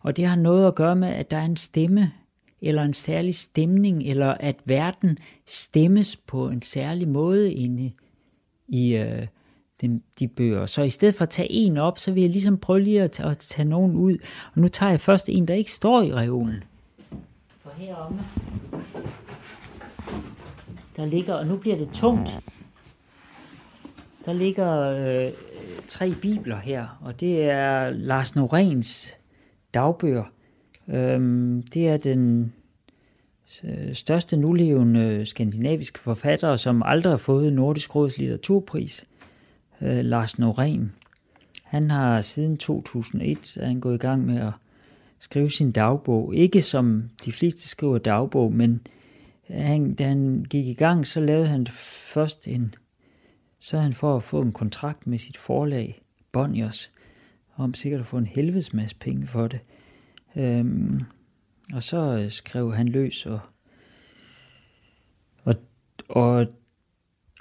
Og 0.00 0.16
det 0.16 0.26
har 0.26 0.36
noget 0.36 0.66
at 0.66 0.74
gøre 0.74 0.96
med, 0.96 1.08
at 1.08 1.30
der 1.30 1.36
er 1.36 1.44
en 1.44 1.56
stemme, 1.56 2.12
eller 2.60 2.82
en 2.82 2.92
særlig 2.92 3.34
stemning, 3.34 4.02
eller 4.02 4.34
at 4.40 4.56
verden 4.64 5.18
stemmes 5.46 6.16
på 6.16 6.48
en 6.48 6.62
særlig 6.62 7.08
måde 7.08 7.52
inde 7.52 7.92
i 8.68 8.96
øh, 8.96 9.26
de, 9.80 10.00
de 10.18 10.28
bøger. 10.28 10.66
Så 10.66 10.82
i 10.82 10.90
stedet 10.90 11.14
for 11.14 11.22
at 11.22 11.30
tage 11.30 11.52
en 11.52 11.76
op, 11.76 11.98
så 11.98 12.12
vil 12.12 12.20
jeg 12.20 12.30
ligesom 12.30 12.58
prøve 12.58 12.80
lige 12.80 13.02
at 13.02 13.20
at 13.20 13.38
tage 13.38 13.68
nogen 13.68 13.96
ud. 13.96 14.16
Og 14.54 14.60
nu 14.60 14.68
tager 14.68 14.90
jeg 14.90 15.00
først 15.00 15.28
en, 15.28 15.48
der 15.48 15.54
ikke 15.54 15.72
står 15.72 16.02
i 16.02 16.12
reolen 16.12 16.64
heromme. 17.76 18.20
Der 20.96 21.06
ligger, 21.06 21.34
og 21.34 21.46
nu 21.46 21.56
bliver 21.56 21.76
det 21.76 21.88
tungt. 21.92 22.40
Der 24.24 24.32
ligger 24.32 24.80
øh, 24.80 25.32
tre 25.88 26.12
bibler 26.22 26.56
her, 26.56 26.98
og 27.00 27.20
det 27.20 27.44
er 27.44 27.90
Lars 27.90 28.36
Norens 28.36 29.18
dagbøger. 29.74 30.24
Øhm, 30.88 31.62
det 31.62 31.88
er 31.88 31.96
den 31.96 32.52
øh, 33.64 33.94
største 33.94 34.36
nulevende 34.36 35.26
skandinaviske 35.26 35.98
forfatter, 35.98 36.56
som 36.56 36.82
aldrig 36.86 37.12
har 37.12 37.18
fået 37.18 37.52
Nordisk 37.52 37.94
Råds 37.94 38.18
litteraturpris, 38.18 39.06
øh, 39.80 40.04
Lars 40.04 40.38
Noren. 40.38 40.92
Han 41.62 41.90
har 41.90 42.20
siden 42.20 42.56
2001 42.56 43.56
er 43.56 43.66
han 43.66 43.80
gået 43.80 43.94
i 43.94 43.98
gang 43.98 44.26
med 44.26 44.40
at 44.40 44.52
skrive 45.24 45.50
sin 45.50 45.72
dagbog. 45.72 46.34
Ikke 46.34 46.62
som 46.62 47.10
de 47.24 47.32
fleste 47.32 47.68
skriver 47.68 47.98
dagbog, 47.98 48.52
men 48.52 48.86
han, 49.48 49.94
da 49.94 50.08
han 50.08 50.46
gik 50.50 50.66
i 50.66 50.74
gang, 50.74 51.06
så 51.06 51.20
lavede 51.20 51.46
han 51.46 51.66
først 51.66 52.48
en, 52.48 52.74
så 53.60 53.78
han 53.78 53.92
for 53.92 54.16
at 54.16 54.22
få 54.22 54.40
en 54.40 54.52
kontrakt 54.52 55.06
med 55.06 55.18
sit 55.18 55.36
forlag, 55.36 56.02
Bonniers, 56.32 56.92
om 57.56 57.74
sikkert 57.74 58.00
at 58.00 58.06
få 58.06 58.18
en 58.18 58.26
helvedes 58.26 58.74
masse 58.74 58.96
penge 58.96 59.26
for 59.26 59.48
det. 59.48 59.60
Øhm, 60.36 61.00
og 61.74 61.82
så 61.82 62.26
skrev 62.28 62.74
han 62.74 62.88
løs, 62.88 63.26
og, 63.26 63.40
og, 65.44 65.54
og 66.08 66.46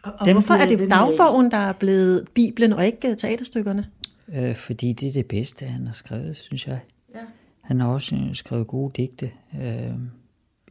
og, 0.03 0.13
og 0.19 0.31
hvorfor 0.31 0.53
er 0.53 0.67
det 0.67 0.89
dagbogen, 0.89 1.51
der 1.51 1.57
er 1.57 1.73
blevet 1.73 2.25
Bibelen, 2.33 2.73
og 2.73 2.85
ikke 2.85 3.15
teaterstykkerne? 3.15 3.85
Øh, 4.33 4.55
fordi 4.55 4.93
det 4.93 5.07
er 5.07 5.11
det 5.11 5.25
bedste, 5.25 5.65
han 5.65 5.87
har 5.87 5.93
skrevet, 5.93 6.37
synes 6.37 6.67
jeg. 6.67 6.79
Ja. 7.15 7.19
Han 7.63 7.79
har 7.79 7.87
også 7.87 8.15
øh, 8.15 8.35
skrevet 8.35 8.67
gode 8.67 8.91
digte, 8.95 9.31
øh, 9.61 9.93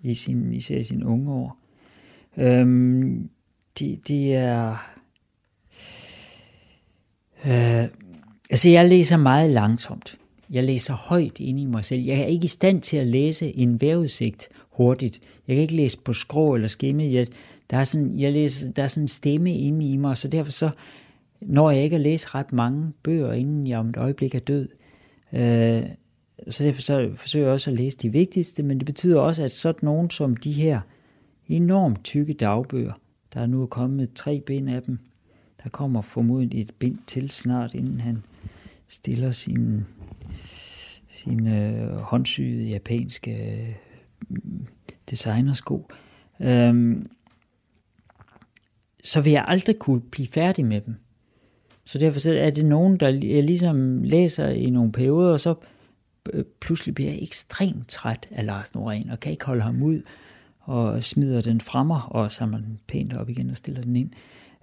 i 0.02 0.14
sin, 0.14 0.52
især 0.52 0.78
i 0.78 0.82
sine 0.82 1.06
unge 1.06 1.32
år. 1.32 1.58
Øh, 2.37 2.66
de, 3.78 3.99
de 4.08 4.34
er... 4.34 4.70
Øh, 7.44 7.88
altså, 8.50 8.70
jeg 8.70 8.88
læser 8.88 9.16
meget 9.16 9.50
langsomt. 9.50 10.18
Jeg 10.50 10.64
læser 10.64 10.94
højt 10.94 11.40
ind 11.40 11.61
i 11.61 11.64
mig 11.64 11.84
selv. 11.84 12.02
Jeg 12.02 12.18
er 12.18 12.25
ikke 12.25 12.44
i 12.44 12.49
stand 12.49 12.80
til 12.80 12.96
at 12.96 13.06
læse 13.06 13.56
en 13.56 13.80
vejrudsigt 13.80 14.49
hurtigt. 14.70 15.20
Jeg 15.49 15.56
kan 15.56 15.62
ikke 15.62 15.76
læse 15.76 15.99
på 15.99 16.12
skrå 16.12 16.54
eller 16.54 16.68
skimme. 16.68 17.04
Jeg, 17.04 17.26
der, 17.70 17.76
er 17.76 17.84
sådan, 17.84 18.18
jeg 18.18 18.32
læser, 18.32 18.72
der 18.72 18.82
er 18.82 18.87
sådan 18.87 19.04
en 19.04 19.08
stemme 19.08 19.54
inde 19.54 19.90
i 19.90 19.96
mig, 19.96 20.16
så 20.16 20.28
derfor 20.28 20.52
så 20.52 20.70
når 21.40 21.70
jeg 21.70 21.84
ikke 21.84 21.96
at 21.96 22.02
læse 22.02 22.28
ret 22.34 22.52
mange 22.52 22.92
bøger, 23.02 23.32
inden 23.32 23.66
jeg 23.66 23.78
om 23.78 23.88
et 23.88 23.96
øjeblik 23.96 24.34
er 24.34 24.38
død. 24.38 24.68
Øh, 25.32 25.82
så 26.49 26.64
derfor 26.64 26.80
så 26.80 27.11
forsøger 27.14 27.46
jeg 27.46 27.52
også 27.52 27.70
at 27.70 27.76
læse 27.76 27.99
de 27.99 28.08
vigtigste, 28.08 28.62
men 28.62 28.78
det 28.78 28.87
betyder 28.87 29.20
også, 29.20 29.44
at 29.44 29.52
sådan 29.52 29.87
nogen 29.87 30.11
som 30.11 30.37
de 30.37 30.52
her 30.52 30.80
enormt 31.49 32.04
tykke 32.04 32.32
dagbøger, 32.32 32.92
der 33.34 33.40
er 33.40 33.46
nu 33.46 33.66
kommet 33.66 34.12
tre 34.14 34.40
bind 34.46 34.70
af 34.70 34.82
dem, 34.82 34.99
der 35.64 35.70
kommer 35.70 36.00
formodentlig 36.00 36.61
et 36.61 36.70
bind 36.78 36.99
til 37.06 37.30
snart, 37.30 37.75
inden 37.75 38.00
han 38.00 38.25
stiller 38.88 39.30
sin, 39.30 39.87
sin 41.08 41.46
øh, 41.46 41.96
håndsyede 41.96 42.64
japanske 42.64 43.30
øh, 43.30 43.75
designersko. 45.11 45.88
Øhm, 46.40 47.11
så 49.02 49.20
vil 49.20 49.32
jeg 49.32 49.44
aldrig 49.49 49.78
kunne 49.78 50.00
blive 50.00 50.28
færdig 50.28 50.64
med 50.64 50.80
dem. 50.80 50.94
Så 51.84 51.99
derfor 51.99 52.30
er 52.30 52.50
det 52.50 52.64
nogen, 52.64 52.96
der 52.96 53.08
jeg 53.08 53.44
ligesom 53.44 54.02
læser 54.02 54.49
i 54.49 54.70
nogle 54.70 54.92
perioder, 54.92 55.32
og 55.32 55.40
så 55.40 55.54
pludselig 56.61 56.95
bliver 56.95 57.11
jeg 57.11 57.23
ekstremt 57.23 57.88
træt 57.88 58.29
af 58.31 58.47
Lars 58.47 58.71
Norén, 58.71 59.12
og 59.12 59.21
kan 59.21 59.33
ikke 59.33 59.47
holde 59.47 59.62
ham 59.62 59.83
ud, 59.83 60.02
og 60.61 61.02
smider 61.02 61.41
den 61.41 61.61
fremme 61.61 61.95
og 61.95 62.33
samler 62.33 62.59
den 62.59 62.81
pænt 62.88 63.14
op 63.14 63.29
igen 63.29 63.50
og 63.50 63.57
stiller 63.57 63.83
den 63.83 63.97
ind. 63.97 64.11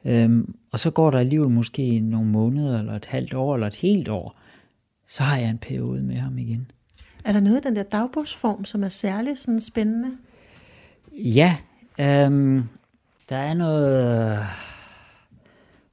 Øhm, 0.05 0.55
og 0.71 0.79
så 0.79 0.91
går 0.91 1.11
der 1.11 1.19
alligevel 1.19 1.49
måske 1.49 1.99
nogle 1.99 2.27
måneder, 2.27 2.79
eller 2.79 2.93
et 2.93 3.05
halvt 3.05 3.33
år, 3.33 3.53
eller 3.53 3.67
et 3.67 3.75
helt 3.75 4.09
år, 4.09 4.39
så 5.07 5.23
har 5.23 5.37
jeg 5.37 5.49
en 5.49 5.57
periode 5.57 6.03
med 6.03 6.15
ham 6.15 6.37
igen. 6.37 6.71
Er 7.23 7.31
der 7.31 7.39
noget 7.39 7.57
i 7.57 7.67
den 7.67 7.75
der 7.75 7.83
dagbogsform, 7.83 8.65
som 8.65 8.83
er 8.83 8.89
særlig 8.89 9.37
sådan 9.37 9.61
spændende? 9.61 10.11
Ja, 11.11 11.57
øhm, 11.99 12.63
der 13.29 13.37
er 13.37 13.53
noget 13.53 14.39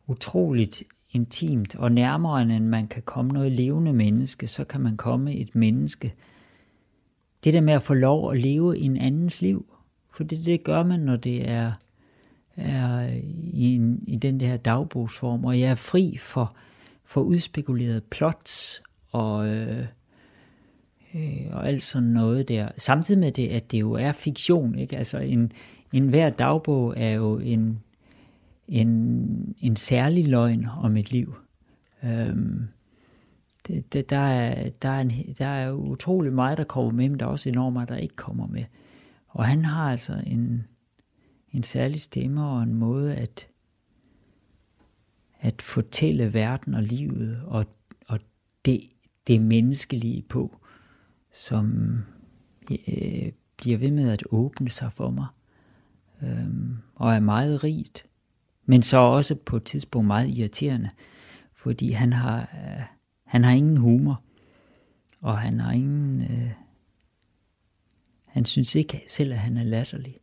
utroligt 0.06 0.82
intimt 1.16 1.76
og 1.76 1.92
nærmere 1.92 2.42
end 2.42 2.66
man 2.66 2.86
kan 2.86 3.02
komme 3.02 3.32
noget 3.32 3.52
levende 3.52 3.92
menneske, 3.92 4.46
så 4.46 4.64
kan 4.64 4.80
man 4.80 4.96
komme 4.96 5.34
et 5.34 5.54
menneske. 5.54 6.14
Det 7.44 7.54
der 7.54 7.60
med 7.60 7.74
at 7.74 7.82
få 7.82 7.94
lov 7.94 8.32
at 8.32 8.38
leve 8.38 8.78
en 8.78 8.96
andens 8.96 9.42
liv, 9.42 9.66
for 10.10 10.24
det, 10.24 10.44
det 10.44 10.64
gør 10.64 10.82
man, 10.82 11.00
når 11.00 11.16
det 11.16 11.48
er, 11.48 11.72
er 12.56 13.08
i, 13.52 13.74
en, 13.74 14.04
i 14.06 14.16
den 14.16 14.40
der 14.40 14.56
dagbogsform, 14.56 15.44
og 15.44 15.60
jeg 15.60 15.70
er 15.70 15.74
fri 15.74 16.16
for, 16.20 16.54
for 17.04 17.20
udspekulerede 17.20 18.00
plots 18.00 18.82
og, 19.12 19.48
øh, 19.48 19.86
øh, 21.14 21.46
og 21.52 21.68
alt 21.68 21.82
sådan 21.82 22.08
noget 22.08 22.48
der. 22.48 22.68
Samtidig 22.76 23.20
med 23.20 23.32
det, 23.32 23.48
at 23.48 23.72
det 23.72 23.80
jo 23.80 23.92
er 23.92 24.12
fiktion, 24.12 24.78
ikke? 24.78 24.96
Altså 24.96 25.18
en, 25.18 25.50
en 25.92 26.08
hver 26.08 26.30
dagbog 26.30 26.94
er 26.96 27.10
jo 27.10 27.38
en, 27.38 27.80
en, 28.68 29.54
en 29.58 29.76
særlig 29.76 30.28
løgn 30.28 30.66
om 30.78 30.96
et 30.96 31.12
liv. 31.12 31.34
Øhm, 32.04 32.68
det, 33.66 33.92
det, 33.92 34.10
der, 34.10 34.18
er, 34.18 34.70
der, 34.70 34.88
er 34.88 35.00
en, 35.00 35.10
der 35.38 35.46
er 35.46 35.72
utrolig 35.72 36.32
meget, 36.32 36.58
der 36.58 36.64
kommer 36.64 36.92
med, 36.92 37.08
men 37.08 37.20
der 37.20 37.26
er 37.26 37.30
også 37.30 37.48
enormt 37.48 37.72
meget, 37.72 37.88
der 37.88 37.96
ikke 37.96 38.16
kommer 38.16 38.46
med. 38.46 38.64
Og 39.28 39.46
han 39.46 39.64
har 39.64 39.90
altså 39.90 40.22
en, 40.26 40.66
en 41.50 41.62
særlig 41.62 42.00
stemme 42.00 42.46
og 42.46 42.62
en 42.62 42.74
måde 42.74 43.14
at, 43.14 43.48
at 45.40 45.62
fortælle 45.62 46.34
verden 46.34 46.74
og 46.74 46.82
livet 46.82 47.42
og, 47.44 47.66
og 48.06 48.20
det, 48.64 48.80
det 49.26 49.42
menneskelige 49.42 50.22
på, 50.22 50.60
som 51.32 51.98
øh, 52.70 53.32
bliver 53.56 53.78
ved 53.78 53.90
med 53.90 54.10
at 54.10 54.24
åbne 54.30 54.70
sig 54.70 54.92
for 54.92 55.10
mig, 55.10 55.26
øh, 56.22 56.48
og 56.94 57.14
er 57.14 57.20
meget 57.20 57.64
rigt 57.64 58.05
men 58.66 58.82
så 58.82 58.96
også 58.96 59.34
på 59.34 59.56
et 59.56 59.64
tidspunkt 59.64 60.06
meget 60.06 60.28
irriterende, 60.28 60.90
fordi 61.54 61.90
han 61.90 62.12
har, 62.12 62.40
øh, 62.40 62.82
han 63.24 63.44
har 63.44 63.52
ingen 63.52 63.76
humor, 63.76 64.22
og 65.20 65.38
han 65.38 65.60
har 65.60 65.72
ingen, 65.72 66.22
øh, 66.22 66.50
han 68.26 68.44
synes 68.44 68.74
ikke 68.74 69.02
selv, 69.08 69.32
at 69.32 69.38
han 69.38 69.56
er 69.56 69.62
latterlig. 69.64 70.16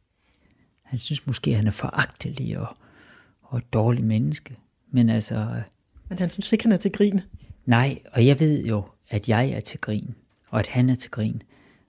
Han 0.81 0.99
synes 0.99 1.27
måske, 1.27 1.51
at 1.51 1.57
han 1.57 1.67
er 1.67 1.71
foragtelig 1.71 2.59
og, 2.59 2.67
og 3.41 3.57
et 3.57 3.73
dårligt 3.73 4.07
menneske. 4.07 4.57
Men 4.91 5.09
altså, 5.09 5.61
Men 6.09 6.19
han 6.19 6.29
synes 6.29 6.53
ikke, 6.53 6.63
han 6.63 6.71
er 6.71 6.77
til 6.77 6.91
grin. 6.91 7.21
nej, 7.65 7.99
og 8.11 8.25
jeg 8.25 8.39
ved 8.39 8.65
jo, 8.65 8.83
at 9.09 9.29
jeg 9.29 9.49
er 9.49 9.59
til 9.59 9.79
grin, 9.79 10.15
og 10.49 10.59
at 10.59 10.67
han 10.67 10.89
er 10.89 10.95
til 10.95 11.11
grin, 11.11 11.41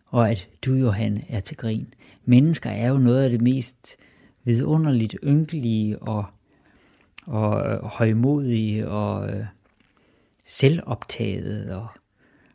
og 0.07 0.31
at 0.31 0.49
du, 0.65 0.75
Johan, 0.75 1.25
er 1.29 1.41
til 1.41 1.57
grin. 1.57 1.95
Mennesker 2.25 2.71
er 2.71 2.89
jo 2.89 2.99
noget 2.99 3.25
af 3.25 3.31
det 3.31 3.41
mest 3.41 3.97
vidunderligt 4.45 5.17
ynkelige 5.25 5.99
og, 5.99 6.25
og 7.27 7.67
øh, 7.73 7.85
højmodige 7.85 8.89
og 8.89 9.31
øh, 9.31 9.47
selvoptaget 10.47 11.71
og, 11.75 11.89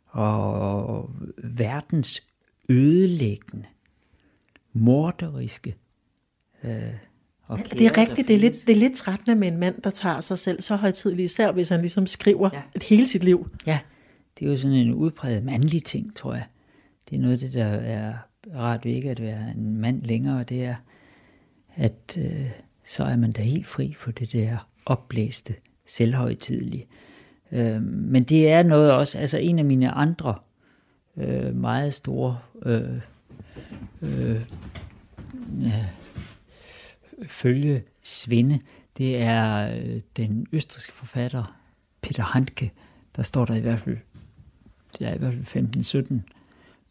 og 0.08 1.10
verdens 1.44 2.22
ødelæggende, 2.68 3.66
morderiske. 4.72 5.76
Øh, 6.64 6.72
og 7.46 7.58
Det 7.58 7.86
er 7.86 7.96
rigtigt, 7.98 8.28
det 8.28 8.34
er, 8.34 8.40
lidt, 8.40 8.66
det 8.66 8.76
er 8.76 8.80
lidt 8.80 8.94
trættende 8.94 9.36
med 9.40 9.48
en 9.48 9.56
mand, 9.56 9.82
der 9.82 9.90
tager 9.90 10.20
sig 10.20 10.38
selv 10.38 10.62
så 10.62 10.76
højtidligt, 10.76 11.24
især 11.30 11.52
hvis 11.52 11.68
han 11.68 11.80
ligesom 11.80 12.06
skriver 12.06 12.50
Ja. 12.52 12.58
ja. 12.58 12.84
hele 12.88 13.06
sit 13.06 13.24
liv. 13.24 13.50
Ja, 13.66 13.78
det 14.38 14.46
er 14.46 14.50
jo 14.50 14.56
sådan 14.56 14.76
en 14.76 14.94
udpræget 14.94 15.44
mandlig 15.44 15.84
ting, 15.84 16.16
tror 16.16 16.34
jeg. 16.34 16.46
Det 17.10 17.16
er 17.16 17.20
noget 17.20 17.32
af 17.32 17.38
det, 17.38 17.54
der 17.54 17.64
er 17.66 18.14
rart 18.58 18.84
ved 18.84 18.92
ikke 18.92 19.10
at 19.10 19.20
være 19.22 19.50
en 19.56 19.76
mand 19.76 20.02
længere, 20.02 20.44
det 20.44 20.64
er, 20.64 20.74
at 21.76 22.18
øh, 22.18 22.50
så 22.84 23.04
er 23.04 23.16
man 23.16 23.32
da 23.32 23.42
helt 23.42 23.66
fri 23.66 23.92
for 23.92 24.10
det 24.10 24.32
der 24.32 24.68
opblæste, 24.86 25.54
selvhøjtidlige. 25.86 26.86
Øh, 27.52 27.82
men 27.82 28.24
det 28.24 28.48
er 28.48 28.62
noget 28.62 28.92
også, 28.92 29.18
altså 29.18 29.38
en 29.38 29.58
af 29.58 29.64
mine 29.64 29.90
andre 29.90 30.34
øh, 31.16 31.56
meget 31.56 31.94
store 31.94 32.38
øh, 32.62 33.00
øh, 34.02 34.42
ja, 35.60 35.86
følge 37.26 37.82
svinde, 38.02 38.60
det 38.98 39.22
er 39.22 39.76
øh, 39.76 40.00
den 40.16 40.46
østriske 40.52 40.92
forfatter 40.92 41.60
Peter 42.00 42.22
Handke, 42.22 42.72
der 43.16 43.22
står 43.22 43.44
der 43.44 43.54
i 43.54 43.60
hvert 43.60 43.80
fald, 43.80 43.98
det 44.98 45.06
er 45.06 45.14
i 45.14 45.18
hvert 45.18 45.34
fald 45.42 46.12
15-17 46.24 46.32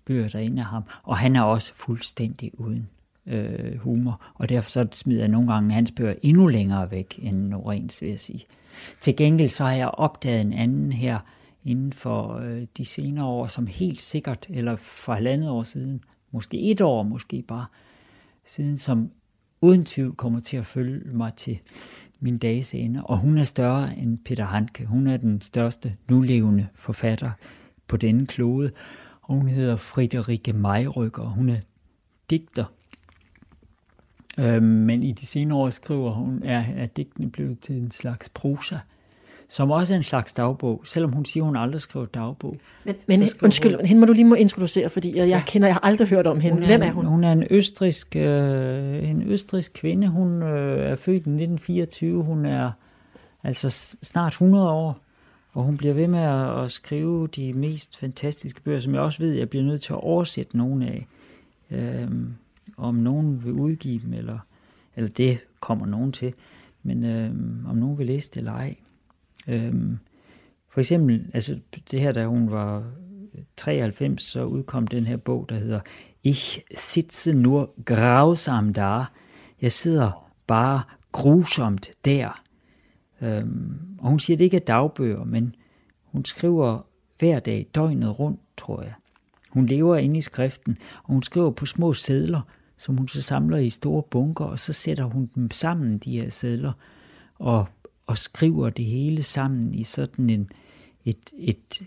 bøger 0.05 0.29
der 0.29 0.39
af 0.39 0.65
ham, 0.65 0.83
og 1.03 1.17
han 1.17 1.35
er 1.35 1.41
også 1.41 1.73
fuldstændig 1.75 2.59
uden 2.59 2.89
øh, 3.29 3.77
humor, 3.77 4.21
og 4.35 4.49
derfor 4.49 4.69
så 4.69 4.87
smider 4.91 5.19
jeg 5.19 5.27
nogle 5.27 5.53
gange 5.53 5.73
hans 5.73 5.91
bøger 5.91 6.13
endnu 6.21 6.47
længere 6.47 6.91
væk 6.91 7.19
end 7.21 7.37
Norens, 7.37 8.01
vil 8.01 8.09
jeg 8.09 8.19
sige. 8.19 8.45
Til 8.99 9.15
gengæld 9.15 9.49
så 9.49 9.63
har 9.63 9.73
jeg 9.73 9.87
opdaget 9.87 10.41
en 10.41 10.53
anden 10.53 10.91
her 10.91 11.19
inden 11.65 11.93
for 11.93 12.37
øh, 12.37 12.65
de 12.77 12.85
senere 12.85 13.25
år, 13.25 13.47
som 13.47 13.67
helt 13.67 14.01
sikkert, 14.01 14.45
eller 14.49 14.75
for 14.75 15.13
halvandet 15.13 15.49
år 15.49 15.63
siden, 15.63 16.03
måske 16.31 16.71
et 16.71 16.81
år 16.81 17.03
måske 17.03 17.41
bare, 17.47 17.65
siden 18.45 18.77
som 18.77 19.11
uden 19.61 19.85
tvivl 19.85 20.15
kommer 20.15 20.39
til 20.39 20.57
at 20.57 20.65
følge 20.65 21.13
mig 21.13 21.33
til 21.33 21.59
min 22.19 22.37
dages 22.37 22.73
ende. 22.73 23.03
Og 23.03 23.17
hun 23.17 23.37
er 23.37 23.43
større 23.43 23.97
end 23.97 24.17
Peter 24.25 24.45
Hanke. 24.45 24.85
Hun 24.85 25.07
er 25.07 25.17
den 25.17 25.41
største 25.41 25.95
nulevende 26.09 26.67
forfatter 26.75 27.31
på 27.87 27.97
denne 27.97 28.25
klode. 28.25 28.71
Og 29.21 29.35
hun 29.35 29.47
hedder 29.47 29.75
Friederike 29.75 30.53
og 31.17 31.31
Hun 31.31 31.49
er 31.49 31.59
digter. 32.29 32.65
Øh, 34.37 34.63
men 34.63 35.03
i 35.03 35.11
de 35.11 35.25
senere 35.25 35.57
år 35.57 35.69
skriver 35.69 36.11
hun, 36.11 36.41
er, 36.45 36.63
er 36.77 36.87
digtene 36.87 37.29
blevet 37.31 37.59
til 37.59 37.75
en 37.75 37.91
slags 37.91 38.29
prosa, 38.29 38.75
som 39.49 39.71
også 39.71 39.93
er 39.93 39.97
en 39.97 40.03
slags 40.03 40.33
dagbog, 40.33 40.81
selvom 40.85 41.11
hun 41.11 41.25
siger, 41.25 41.43
hun 41.43 41.55
aldrig 41.55 41.81
skriver 41.81 42.05
dagbog. 42.05 42.57
Men, 42.83 42.95
men 43.07 43.19
undskyld, 43.43 43.75
hun- 43.75 43.85
hende 43.85 43.99
må 43.99 44.05
du 44.05 44.13
lige 44.13 44.25
må 44.25 44.35
introducere, 44.35 44.89
fordi 44.89 45.17
jeg, 45.17 45.29
jeg 45.29 45.43
kender, 45.47 45.67
jeg 45.67 45.75
har 45.75 45.79
aldrig 45.85 46.07
hørt 46.07 46.27
om 46.27 46.39
hende. 46.39 46.57
Hun 46.57 46.65
Hvem 46.65 46.81
er 46.81 46.91
hun? 46.91 47.05
Hun 47.05 47.23
er 47.23 47.31
en 47.31 47.43
østrisk, 47.49 48.15
øh, 48.15 49.09
en 49.09 49.21
østrisk 49.21 49.73
kvinde. 49.73 50.07
Hun 50.07 50.43
øh, 50.43 50.79
er 50.91 50.95
født 50.95 51.15
i 51.15 51.29
1924. 51.29 52.23
Hun 52.23 52.45
er 52.45 52.71
altså 53.43 53.69
snart 54.03 54.31
100 54.31 54.69
år, 54.69 54.99
og 55.53 55.63
hun 55.63 55.77
bliver 55.77 55.93
ved 55.93 56.07
med 56.07 56.19
at, 56.19 56.63
at 56.63 56.71
skrive 56.71 57.27
de 57.27 57.53
mest 57.53 57.97
fantastiske 57.97 58.61
bøger, 58.61 58.79
som 58.79 58.93
jeg 58.93 59.01
også 59.01 59.19
ved, 59.23 59.31
jeg 59.33 59.49
bliver 59.49 59.65
nødt 59.65 59.81
til 59.81 59.93
at 59.93 59.99
oversætte 60.03 60.57
nogle 60.57 60.85
af. 60.87 61.07
Øh, 61.71 62.07
om 62.77 62.95
nogen 62.95 63.43
vil 63.43 63.53
udgive 63.53 64.01
dem, 64.01 64.13
eller, 64.13 64.39
eller 64.95 65.09
det 65.09 65.39
kommer 65.59 65.85
nogen 65.85 66.11
til, 66.11 66.33
men 66.83 67.03
øh, 67.03 67.29
om 67.69 67.75
nogen 67.75 67.97
vil 67.97 68.07
læse 68.07 68.31
det 68.31 68.37
eller 68.37 68.51
ej. 68.51 68.75
Øh, 69.47 69.73
for 70.69 70.79
eksempel, 70.79 71.25
altså 71.33 71.59
det 71.91 71.99
her, 71.99 72.11
da 72.11 72.25
hun 72.25 72.51
var 72.51 72.91
93, 73.57 74.23
så 74.23 74.43
udkom 74.43 74.87
den 74.87 75.05
her 75.05 75.17
bog, 75.17 75.45
der 75.49 75.55
hedder 75.55 75.79
Ich 76.23 76.59
sitze 76.75 77.33
nur 77.33 77.73
grausam 77.85 78.73
da. 78.73 79.03
Jeg 79.61 79.71
sidder 79.71 80.31
bare 80.47 80.81
grusomt 81.11 81.91
der. 82.05 82.43
Øhm, 83.21 83.79
og 83.99 84.09
hun 84.09 84.19
siger, 84.19 84.37
det 84.37 84.45
ikke 84.45 84.57
er 84.57 84.61
dagbøger, 84.61 85.23
men 85.23 85.55
hun 86.03 86.25
skriver 86.25 86.85
hver 87.19 87.39
dag, 87.39 87.67
døgnet 87.75 88.19
rundt, 88.19 88.39
tror 88.57 88.81
jeg. 88.81 88.93
Hun 89.49 89.65
lever 89.65 89.97
inde 89.97 90.17
i 90.17 90.21
skriften, 90.21 90.77
og 91.03 91.13
hun 91.13 91.23
skriver 91.23 91.51
på 91.51 91.65
små 91.65 91.93
sædler, 91.93 92.41
som 92.79 92.97
hun 92.97 93.07
så 93.07 93.21
samler 93.21 93.57
i 93.57 93.69
store 93.69 94.03
bunker, 94.03 94.45
og 94.45 94.59
så 94.59 94.73
sætter 94.73 95.03
hun 95.03 95.29
dem 95.35 95.51
sammen, 95.51 95.97
de 95.97 96.11
her 96.11 96.29
sædler, 96.29 96.71
og, 97.39 97.67
og 98.07 98.17
skriver 98.17 98.69
det 98.69 98.85
hele 98.85 99.23
sammen 99.23 99.73
i 99.73 99.83
sådan 99.83 100.29
en, 100.29 100.51
et, 101.05 101.33
et 101.37 101.81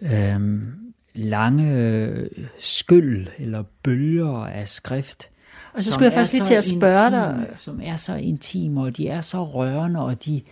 øhm, 0.00 0.94
lange 1.14 1.72
øh, 1.72 2.30
skyld 2.58 3.26
eller 3.38 3.64
bølger 3.82 4.46
af 4.46 4.68
skrift. 4.68 5.30
Og 5.72 5.84
så 5.84 5.92
skulle 5.92 6.04
jeg 6.04 6.12
faktisk 6.12 6.32
lige 6.32 6.44
til 6.44 6.54
at 6.54 6.64
spørge 6.64 7.10
dig, 7.10 7.36
intime, 7.38 7.56
Som 7.56 7.80
er 7.82 7.96
så 7.96 8.14
intime, 8.14 8.80
og 8.80 8.96
de 8.96 9.08
er 9.08 9.20
så 9.20 9.44
rørende, 9.44 10.00
og 10.00 10.24
de 10.24 10.42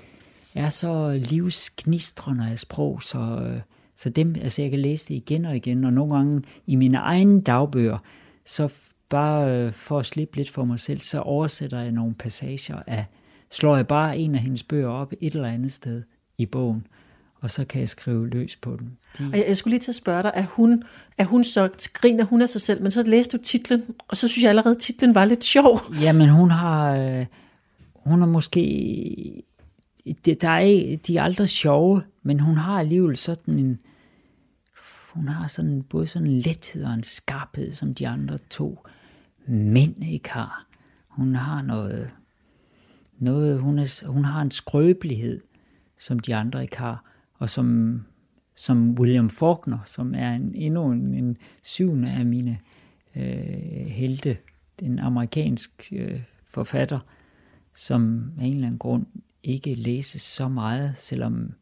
er 0.54 0.68
så 0.68 1.20
livsgnistrende 1.24 2.50
af 2.50 2.58
sprog, 2.58 3.02
så, 3.02 3.18
øh, 3.18 3.60
så 4.00 4.08
dem, 4.08 4.34
altså 4.42 4.62
jeg 4.62 4.70
kan 4.70 4.80
læse 4.80 5.08
det 5.08 5.14
igen 5.14 5.44
og 5.44 5.56
igen, 5.56 5.84
og 5.84 5.92
nogle 5.92 6.14
gange 6.14 6.42
i 6.66 6.76
mine 6.76 6.98
egne 6.98 7.40
dagbøger, 7.40 7.98
så 8.44 8.68
bare 9.08 9.56
øh, 9.56 9.72
for 9.72 9.98
at 9.98 10.06
slippe 10.06 10.36
lidt 10.36 10.50
for 10.50 10.64
mig 10.64 10.78
selv, 10.78 10.98
så 10.98 11.20
oversætter 11.20 11.80
jeg 11.80 11.92
nogle 11.92 12.14
passager 12.14 12.82
af, 12.86 13.06
slår 13.50 13.76
jeg 13.76 13.86
bare 13.86 14.18
en 14.18 14.34
af 14.34 14.40
hendes 14.40 14.62
bøger 14.62 14.88
op 14.88 15.12
et 15.20 15.34
eller 15.34 15.48
andet 15.48 15.72
sted 15.72 16.02
i 16.38 16.46
bogen, 16.46 16.86
og 17.40 17.50
så 17.50 17.64
kan 17.64 17.80
jeg 17.80 17.88
skrive 17.88 18.28
løs 18.28 18.56
på 18.56 18.76
dem. 18.78 18.90
De, 19.18 19.30
og 19.32 19.38
jeg, 19.38 19.44
jeg 19.48 19.56
skulle 19.56 19.72
lige 19.72 19.80
til 19.80 19.90
at 19.90 19.94
spørge 19.94 20.22
dig, 20.22 20.32
er 20.34 20.46
hun, 20.46 20.82
er 21.18 21.24
hun 21.24 21.44
så, 21.44 21.90
griner 21.92 22.24
hun 22.24 22.42
af 22.42 22.48
sig 22.48 22.60
selv, 22.60 22.82
men 22.82 22.90
så 22.90 23.02
læste 23.02 23.36
du 23.36 23.42
titlen, 23.42 23.82
og 24.08 24.16
så 24.16 24.28
synes 24.28 24.42
jeg 24.42 24.48
allerede, 24.48 24.74
at 24.74 24.80
titlen 24.80 25.14
var 25.14 25.24
lidt 25.24 25.44
sjov. 25.44 25.80
Jamen, 26.02 26.28
hun 26.28 26.50
har, 26.50 26.96
øh, 26.96 27.26
hun 27.94 28.20
har 28.20 28.26
måske, 28.26 29.42
det, 30.24 30.42
der 30.42 30.50
er, 30.50 30.96
de 31.06 31.16
er 31.16 31.22
aldrig 31.22 31.48
sjove, 31.48 32.02
men 32.22 32.40
hun 32.40 32.56
har 32.56 32.78
alligevel 32.78 33.16
sådan 33.16 33.58
en, 33.58 33.78
hun 35.10 35.28
har 35.28 35.46
sådan 35.46 35.82
både 35.82 36.06
sådan 36.06 36.28
en 36.28 36.38
lethed 36.38 36.84
og 36.84 36.94
en 36.94 37.02
skarphed, 37.02 37.72
som 37.72 37.94
de 37.94 38.08
andre 38.08 38.38
to 38.50 38.86
mænd 39.46 40.04
ikke 40.04 40.30
har. 40.30 40.66
Hun 41.08 41.34
har 41.34 41.62
noget, 41.62 42.10
noget 43.18 43.60
hun, 43.60 43.78
er, 43.78 44.06
hun 44.06 44.24
har 44.24 44.42
en 44.42 44.50
skrøbelighed, 44.50 45.40
som 45.98 46.18
de 46.18 46.36
andre 46.36 46.62
ikke 46.62 46.78
har, 46.78 47.04
og 47.34 47.50
som, 47.50 48.00
som 48.54 48.90
William 48.90 49.30
Faulkner, 49.30 49.78
som 49.84 50.14
er 50.14 50.30
en, 50.32 50.54
endnu 50.54 50.92
en, 50.92 51.14
en 51.14 51.36
syvende 51.62 52.10
af 52.10 52.26
mine 52.26 52.58
øh, 53.16 53.86
helte, 53.86 54.36
en 54.82 54.98
amerikansk 54.98 55.92
øh, 55.92 56.22
forfatter, 56.48 56.98
som 57.74 58.32
af 58.38 58.44
en 58.44 58.54
eller 58.54 58.66
anden 58.66 58.78
grund 58.78 59.06
ikke 59.42 59.74
læses 59.74 60.22
så 60.22 60.48
meget, 60.48 60.92
selvom 60.96 61.52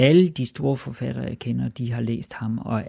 alle 0.00 0.28
de 0.28 0.46
store 0.46 0.76
forfattere, 0.76 1.24
jeg 1.24 1.38
kender, 1.38 1.68
de 1.68 1.92
har 1.92 2.00
læst 2.00 2.32
ham, 2.32 2.58
og, 2.58 2.84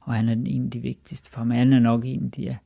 og 0.00 0.14
han 0.14 0.28
er 0.28 0.34
den 0.34 0.46
en 0.46 0.64
af 0.64 0.70
de 0.70 0.80
vigtigste 0.80 1.30
for 1.30 1.44
mig. 1.44 1.58
Han 1.58 1.72
er 1.72 1.78
nok 1.78 2.04
en 2.04 2.24
af 2.24 2.30
de, 2.30 2.56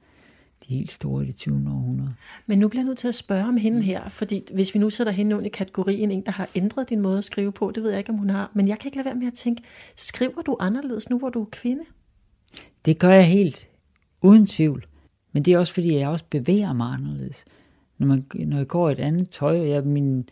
de 0.69 0.75
helt 0.75 0.93
store 0.93 1.25
i 1.25 1.27
det 1.27 1.37
20. 1.37 1.55
århundrede. 1.55 2.15
Men 2.47 2.59
nu 2.59 2.69
bliver 2.69 2.83
jeg 2.83 2.87
nødt 2.87 2.99
til 2.99 3.09
at 3.09 3.15
spørge 3.15 3.45
om 3.45 3.57
hende 3.57 3.83
her, 3.83 4.09
fordi 4.09 4.43
hvis 4.55 4.75
vi 4.75 4.79
nu 4.79 4.91
sætter 4.91 5.13
hende 5.13 5.37
under 5.37 5.47
i 5.47 5.51
kategorien 5.51 6.11
en, 6.11 6.23
der 6.27 6.33
har 6.33 6.49
ændret 6.55 6.91
din 6.91 7.01
måde 7.01 7.19
at 7.19 7.25
skrive 7.25 7.53
på, 7.53 7.73
det 7.75 7.83
ved 7.83 7.91
jeg 7.91 7.99
ikke, 7.99 8.11
om 8.11 8.19
hun 8.19 8.31
har, 8.31 8.51
men 8.55 8.69
jeg 8.69 8.79
kan 8.79 8.89
ikke 8.89 8.97
lade 8.97 9.07
være 9.07 9.15
med 9.15 9.27
at 9.27 9.35
tænke, 9.35 9.63
skriver 9.97 10.43
du 10.43 10.57
anderledes 10.61 11.11
nu, 11.11 11.19
hvor 11.19 11.29
du 11.31 11.43
er 11.43 11.49
kvinde? 11.53 11.83
Det 12.85 12.99
gør 12.99 13.11
jeg 13.11 13.27
helt 13.27 13.69
uden 14.23 14.47
tvivl. 14.47 14.87
Men 15.33 15.43
det 15.43 15.55
er 15.55 15.59
også 15.59 15.73
fordi, 15.73 15.95
jeg 15.95 16.09
også 16.09 16.25
bevæger 16.31 16.73
mig 16.73 16.95
anderledes. 16.95 17.45
Når, 17.99 18.07
man, 18.07 18.27
når 18.35 18.57
jeg 18.57 18.69
går 18.69 18.89
i 18.89 18.93
et 18.93 18.99
andet 18.99 19.31
tøj, 19.31 19.61
og 19.61 19.69
jeg, 19.69 19.85
min 19.85 20.29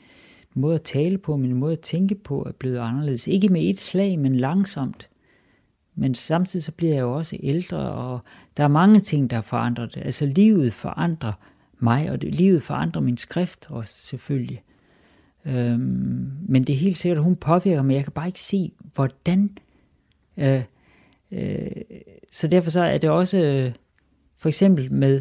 måde 0.59 0.75
at 0.75 0.83
tale 0.83 1.19
på, 1.19 1.37
min 1.37 1.55
måde 1.55 1.73
at 1.73 1.81
tænke 1.81 2.15
på, 2.15 2.43
er 2.43 2.53
blevet 2.53 2.79
anderledes. 2.79 3.27
Ikke 3.27 3.49
med 3.49 3.63
et 3.63 3.81
slag, 3.81 4.19
men 4.19 4.37
langsomt. 4.37 5.09
Men 5.95 6.15
samtidig 6.15 6.65
så 6.65 6.73
bliver 6.73 6.95
jeg 6.95 7.01
jo 7.01 7.17
også 7.17 7.37
ældre, 7.43 7.79
og 7.79 8.21
der 8.57 8.65
er 8.65 8.69
mange 8.69 9.01
ting, 9.01 9.31
der 9.31 9.41
forandrer 9.41 9.87
det. 9.87 10.03
Altså 10.05 10.27
livet 10.27 10.73
forandrer 10.73 11.33
mig, 11.79 12.11
og 12.11 12.23
det, 12.23 12.35
livet 12.35 12.63
forandrer 12.63 13.03
min 13.03 13.17
skrift 13.17 13.67
også 13.71 13.93
selvfølgelig. 13.93 14.63
Øhm, 15.45 16.31
men 16.49 16.65
det 16.65 16.73
er 16.73 16.79
helt 16.79 16.97
sikkert, 16.97 17.19
at 17.19 17.25
hun 17.25 17.37
påvirker 17.37 17.83
mig. 17.83 17.95
Jeg 17.95 18.05
kan 18.05 18.13
bare 18.13 18.27
ikke 18.27 18.41
se, 18.41 18.73
hvordan. 18.95 19.59
Øh, 20.37 20.63
øh, 21.33 21.71
så 22.31 22.49
derfor 22.49 22.71
så 22.71 22.81
er 22.81 22.99
det 22.99 23.11
også 23.11 23.39
øh, 23.39 23.73
for 24.37 24.49
eksempel 24.49 24.93
med 24.93 25.21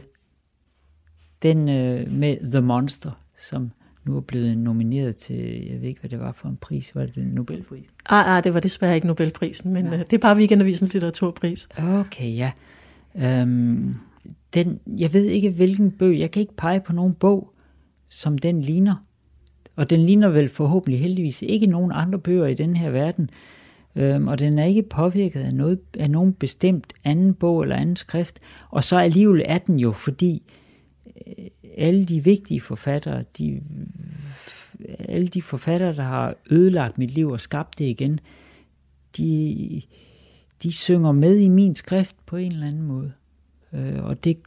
den 1.41 1.69
øh, 1.69 2.11
med 2.11 2.51
The 2.51 2.61
Monster, 2.61 3.11
som 3.35 3.71
nu 4.07 4.17
er 4.17 4.21
blevet 4.21 4.57
nomineret 4.57 5.17
til, 5.17 5.67
jeg 5.69 5.81
ved 5.81 5.87
ikke, 5.87 5.99
hvad 5.99 6.09
det 6.09 6.19
var 6.19 6.31
for 6.31 6.49
en 6.49 6.57
pris, 6.57 6.95
var 6.95 7.05
det 7.05 7.27
Nobelpris? 7.27 7.87
Ah, 8.05 8.37
ah, 8.37 8.43
det 8.43 8.53
var 8.53 8.59
desværre 8.59 8.95
ikke 8.95 9.07
Nobelprisen, 9.07 9.73
men 9.73 9.87
uh, 9.87 9.99
det 9.99 10.13
er 10.13 10.17
bare 10.17 10.37
Weekendavisens 10.37 10.93
litteraturpris. 10.93 11.67
Okay, 11.77 12.35
ja. 12.35 12.51
Øhm, 13.15 13.95
den, 14.53 14.79
jeg 14.97 15.13
ved 15.13 15.25
ikke, 15.25 15.49
hvilken 15.49 15.91
bøg, 15.91 16.19
jeg 16.19 16.31
kan 16.31 16.39
ikke 16.39 16.55
pege 16.55 16.79
på 16.79 16.93
nogen 16.93 17.13
bog, 17.13 17.53
som 18.07 18.37
den 18.37 18.61
ligner. 18.61 18.95
Og 19.75 19.89
den 19.89 20.05
ligner 20.05 20.29
vel 20.29 20.49
forhåbentlig 20.49 20.99
heldigvis 20.99 21.41
ikke 21.41 21.65
nogen 21.65 21.91
andre 21.93 22.19
bøger 22.19 22.47
i 22.47 22.53
den 22.53 22.75
her 22.75 22.89
verden. 22.89 23.29
Øhm, 23.95 24.27
og 24.27 24.39
den 24.39 24.59
er 24.59 24.65
ikke 24.65 24.83
påvirket 24.83 25.39
af, 25.39 25.53
noget, 25.53 25.79
af 25.99 26.11
nogen 26.11 26.33
bestemt 26.33 26.93
anden 27.03 27.33
bog 27.33 27.61
eller 27.61 27.75
anden 27.75 27.95
skrift. 27.95 28.39
Og 28.69 28.83
så 28.83 28.97
alligevel 28.97 29.41
er 29.45 29.57
den 29.57 29.79
jo, 29.79 29.91
fordi 29.91 30.43
øh, 31.27 31.45
alle 31.77 32.05
de 32.05 32.23
vigtige 32.23 32.61
forfattere, 32.61 33.23
de, 33.37 33.61
alle 34.99 35.27
de 35.27 35.41
forfattere, 35.41 35.95
der 35.95 36.03
har 36.03 36.35
ødelagt 36.49 36.97
mit 36.97 37.11
liv 37.11 37.29
og 37.29 37.41
skabt 37.41 37.79
det 37.79 37.85
igen, 37.85 38.19
de, 39.17 39.81
de 40.63 40.71
synger 40.71 41.11
med 41.11 41.37
i 41.37 41.49
min 41.49 41.75
skrift 41.75 42.15
på 42.25 42.35
en 42.35 42.51
eller 42.51 42.67
anden 42.67 42.81
måde. 42.81 43.13
Øh, 43.73 44.03
og 44.03 44.23
det, 44.23 44.37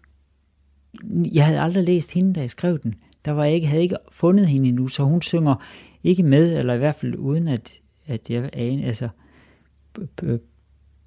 jeg 1.12 1.46
havde 1.46 1.60
aldrig 1.60 1.84
læst 1.84 2.14
hende, 2.14 2.34
da 2.34 2.40
jeg 2.40 2.50
skrev 2.50 2.78
den. 2.78 2.94
Der 3.24 3.30
var 3.30 3.44
jeg 3.44 3.54
ikke, 3.54 3.66
havde 3.66 3.82
ikke 3.82 3.96
fundet 4.10 4.46
hende 4.46 4.68
endnu, 4.68 4.88
så 4.88 5.02
hun 5.02 5.22
synger 5.22 5.66
ikke 6.04 6.22
med, 6.22 6.58
eller 6.58 6.74
i 6.74 6.78
hvert 6.78 6.94
fald 6.94 7.14
uden 7.14 7.48
at, 7.48 7.80
at 8.06 8.30
jeg 8.30 8.50
aner, 8.52 8.86
altså, 8.86 9.08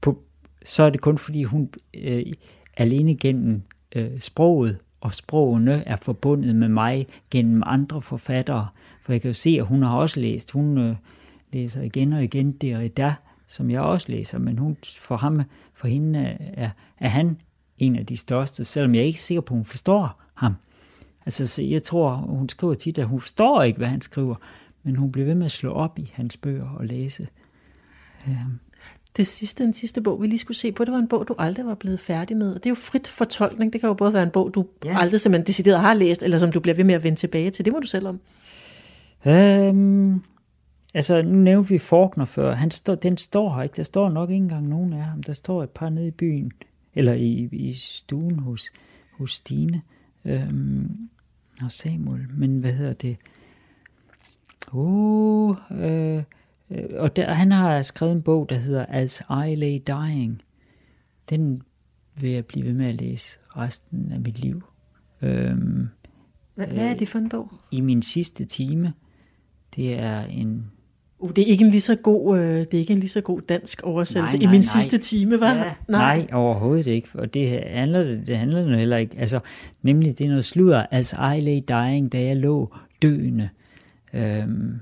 på, 0.01 0.23
så 0.65 0.83
er 0.83 0.89
det 0.89 1.01
kun 1.01 1.17
fordi 1.17 1.43
hun 1.43 1.69
øh, 1.93 2.25
alene 2.77 3.15
gennem 3.15 3.61
øh, 3.95 4.19
sproget 4.19 4.77
og 5.03 5.13
sprogene 5.13 5.83
er 5.87 5.95
forbundet 5.95 6.55
med 6.55 6.67
mig 6.67 7.07
gennem 7.31 7.63
andre 7.65 8.01
forfattere. 8.01 8.67
For 9.01 9.13
jeg 9.13 9.21
kan 9.21 9.29
jo 9.29 9.33
se, 9.33 9.57
at 9.59 9.65
hun 9.65 9.83
har 9.83 9.95
også 9.95 10.19
læst. 10.19 10.51
Hun 10.51 10.77
øh, 10.77 10.95
læser 11.53 11.81
igen 11.81 12.13
og 12.13 12.23
igen 12.23 12.51
Derrida, 12.51 13.13
som 13.47 13.71
jeg 13.71 13.81
også 13.81 14.11
læser, 14.11 14.37
men 14.37 14.57
hun, 14.57 14.77
for, 14.99 15.17
ham, 15.17 15.41
for 15.73 15.87
hende 15.87 16.19
øh, 16.19 16.47
er, 16.53 16.69
er 16.99 17.09
han 17.09 17.37
en 17.77 17.95
af 17.95 18.05
de 18.05 18.17
største, 18.17 18.65
selvom 18.65 18.95
jeg 18.95 19.01
er 19.01 19.05
ikke 19.05 19.21
sikker 19.21 19.41
på, 19.41 19.53
at 19.53 19.57
hun 19.57 19.65
forstår 19.65 20.21
ham. 20.33 20.55
Altså, 21.25 21.47
så 21.47 21.63
jeg 21.63 21.83
tror, 21.83 22.15
hun 22.15 22.49
skriver 22.49 22.73
tit, 22.73 22.97
at 22.97 23.07
hun 23.07 23.19
forstår 23.19 23.63
ikke, 23.63 23.77
hvad 23.77 23.87
han 23.87 24.01
skriver, 24.01 24.35
men 24.83 24.95
hun 24.95 25.11
bliver 25.11 25.25
ved 25.25 25.35
med 25.35 25.45
at 25.45 25.51
slå 25.51 25.73
op 25.73 25.99
i 25.99 26.11
hans 26.13 26.37
bøger 26.37 26.69
og 26.69 26.85
læse. 26.85 27.27
Øh. 28.27 28.35
Det 29.17 29.27
sidste, 29.27 29.63
den 29.63 29.73
sidste 29.73 30.01
bog, 30.01 30.21
vi 30.21 30.27
lige 30.27 30.39
skulle 30.39 30.57
se 30.57 30.71
på, 30.71 30.85
det 30.85 30.91
var 30.93 30.99
en 30.99 31.07
bog, 31.07 31.27
du 31.27 31.35
aldrig 31.37 31.65
var 31.65 31.75
blevet 31.75 31.99
færdig 31.99 32.37
med. 32.37 32.49
Og 32.49 32.55
det 32.55 32.65
er 32.65 32.69
jo 32.69 32.75
frit 32.75 33.07
fortolkning. 33.07 33.73
Det 33.73 33.81
kan 33.81 33.87
jo 33.87 33.93
både 33.93 34.13
være 34.13 34.23
en 34.23 34.29
bog, 34.29 34.51
du 34.53 34.65
ja. 34.85 34.99
aldrig 34.99 35.19
simpelthen 35.19 35.47
decideret 35.47 35.79
har 35.79 35.93
læst, 35.93 36.23
eller 36.23 36.37
som 36.37 36.51
du 36.51 36.59
bliver 36.59 36.75
ved 36.75 36.83
med 36.83 36.95
at 36.95 37.03
vende 37.03 37.19
tilbage 37.19 37.49
til. 37.49 37.65
Det 37.65 37.73
må 37.73 37.79
du 37.79 37.87
selv 37.87 38.07
om. 38.07 38.19
Øhm, 39.25 40.21
altså, 40.93 41.21
nu 41.21 41.37
nævnte 41.37 41.69
vi 41.69 41.77
Faulkner 41.77 42.25
før. 42.25 42.55
Han 42.55 42.71
stå, 42.71 42.95
den 42.95 43.17
står 43.17 43.55
her 43.55 43.63
ikke. 43.63 43.75
Der 43.75 43.83
står 43.83 44.09
nok 44.09 44.29
ikke 44.29 44.43
engang 44.43 44.67
nogen 44.67 44.93
af 44.93 45.03
ham. 45.03 45.23
Der 45.23 45.33
står 45.33 45.63
et 45.63 45.69
par 45.69 45.89
nede 45.89 46.07
i 46.07 46.11
byen, 46.11 46.51
eller 46.95 47.13
i, 47.13 47.49
i 47.51 47.73
stuen 47.73 48.39
hos, 48.39 48.71
hos 49.17 49.33
Stine 49.33 49.81
øhm, 50.25 51.09
og 51.61 51.71
Samuel. 51.71 52.25
Men 52.37 52.59
hvad 52.59 52.71
hedder 52.71 52.93
det? 52.93 53.17
Oh, 54.71 55.55
øh, 55.71 56.17
Øh, 56.17 56.23
og 56.97 57.15
der, 57.15 57.33
han 57.33 57.51
har 57.51 57.81
skrevet 57.81 58.11
en 58.11 58.21
bog, 58.21 58.49
der 58.49 58.55
hedder 58.55 58.85
As 58.89 59.21
I 59.29 59.55
Lay 59.55 59.79
Dying. 59.87 60.41
Den 61.29 61.61
vil 62.21 62.31
jeg 62.31 62.45
blive 62.45 62.65
ved 62.65 62.73
med 62.73 62.85
at 62.85 62.95
læse 62.95 63.39
resten 63.57 64.11
af 64.11 64.19
mit 64.19 64.39
liv. 64.39 64.63
Øhm, 65.21 65.87
hvad, 66.55 66.67
hvad 66.67 66.89
er 66.89 66.93
det 66.93 67.07
for 67.07 67.19
en 67.19 67.29
bog? 67.29 67.51
I 67.71 67.81
min 67.81 68.01
sidste 68.01 68.45
time. 68.45 68.93
Det 69.75 69.93
er 69.99 70.23
en... 70.23 70.65
Uh, 71.19 71.29
det 71.35 71.41
er 71.41 71.45
ikke 71.45 71.65
en 71.65 71.71
lige 71.71 71.81
så 71.81 71.95
god, 71.95 72.39
øh, 72.39 72.43
det 72.43 72.73
er 72.73 72.77
ikke 72.77 72.93
en 72.93 72.99
lige 72.99 73.09
så 73.09 73.21
god 73.21 73.41
dansk 73.41 73.83
oversættelse. 73.83 74.37
Nej, 74.37 74.45
nej, 74.45 74.51
I 74.51 74.53
min 74.53 74.63
nej. 74.75 74.81
sidste 74.81 74.97
time, 74.97 75.39
var? 75.39 75.53
Ja, 75.53 75.73
nej. 75.87 76.17
nej, 76.17 76.27
overhovedet 76.33 76.87
ikke. 76.87 77.09
Og 77.13 77.33
det 77.33 77.63
handler 77.67 78.03
det, 78.03 78.27
det 78.27 78.37
handler 78.37 78.65
nu 78.65 78.77
heller 78.77 78.97
ikke. 78.97 79.17
Altså, 79.17 79.39
nemlig 79.81 80.17
det 80.17 80.25
er 80.25 80.29
noget 80.29 80.45
sludder. 80.45 80.85
As 80.91 81.13
I 81.13 81.39
lay 81.39 81.59
dying, 81.69 82.11
da 82.11 82.21
jeg 82.21 82.37
lå 82.37 82.75
døende. 83.01 83.49
Øhm, 84.13 84.79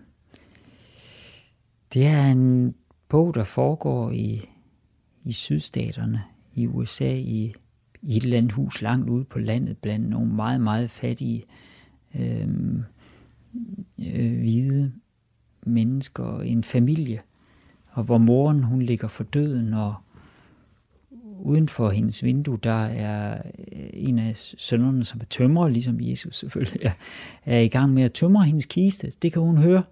det 1.93 2.07
er 2.07 2.31
en 2.31 2.75
bog, 3.09 3.35
der 3.35 3.43
foregår 3.43 4.11
i, 4.11 4.49
i 5.23 5.31
sydstaterne 5.31 6.23
i 6.53 6.67
USA, 6.67 7.13
i, 7.13 7.53
i 8.01 8.17
et 8.17 8.25
landhus 8.25 8.81
langt 8.81 9.09
ude 9.09 9.23
på 9.23 9.39
landet, 9.39 9.77
blandt 9.77 10.09
nogle 10.09 10.33
meget, 10.33 10.61
meget 10.61 10.89
fattige 10.89 11.43
øh, 12.15 12.47
øh, 13.99 14.39
hvide 14.39 14.91
mennesker, 15.63 16.39
en 16.39 16.63
familie, 16.63 17.21
og 17.91 18.03
hvor 18.03 18.17
moren 18.17 18.63
hun 18.63 18.81
ligger 18.81 19.07
for 19.07 19.23
døden, 19.23 19.73
og 19.73 19.95
uden 21.39 21.67
for 21.67 21.89
hendes 21.89 22.23
vindue, 22.23 22.59
der 22.63 22.85
er 22.85 23.41
øh, 23.71 23.89
en 23.93 24.19
af 24.19 24.37
sønnerne, 24.37 25.03
som 25.03 25.19
er 25.19 25.25
tømrer, 25.25 25.67
ligesom 25.67 26.01
Jesus 26.01 26.35
selvfølgelig, 26.35 26.81
er, 26.85 26.93
er 27.45 27.59
i 27.59 27.67
gang 27.67 27.93
med 27.93 28.03
at 28.03 28.13
tømre 28.13 28.43
hendes 28.43 28.65
kiste. 28.65 29.11
Det 29.21 29.33
kan 29.33 29.41
hun 29.41 29.57
høre 29.57 29.83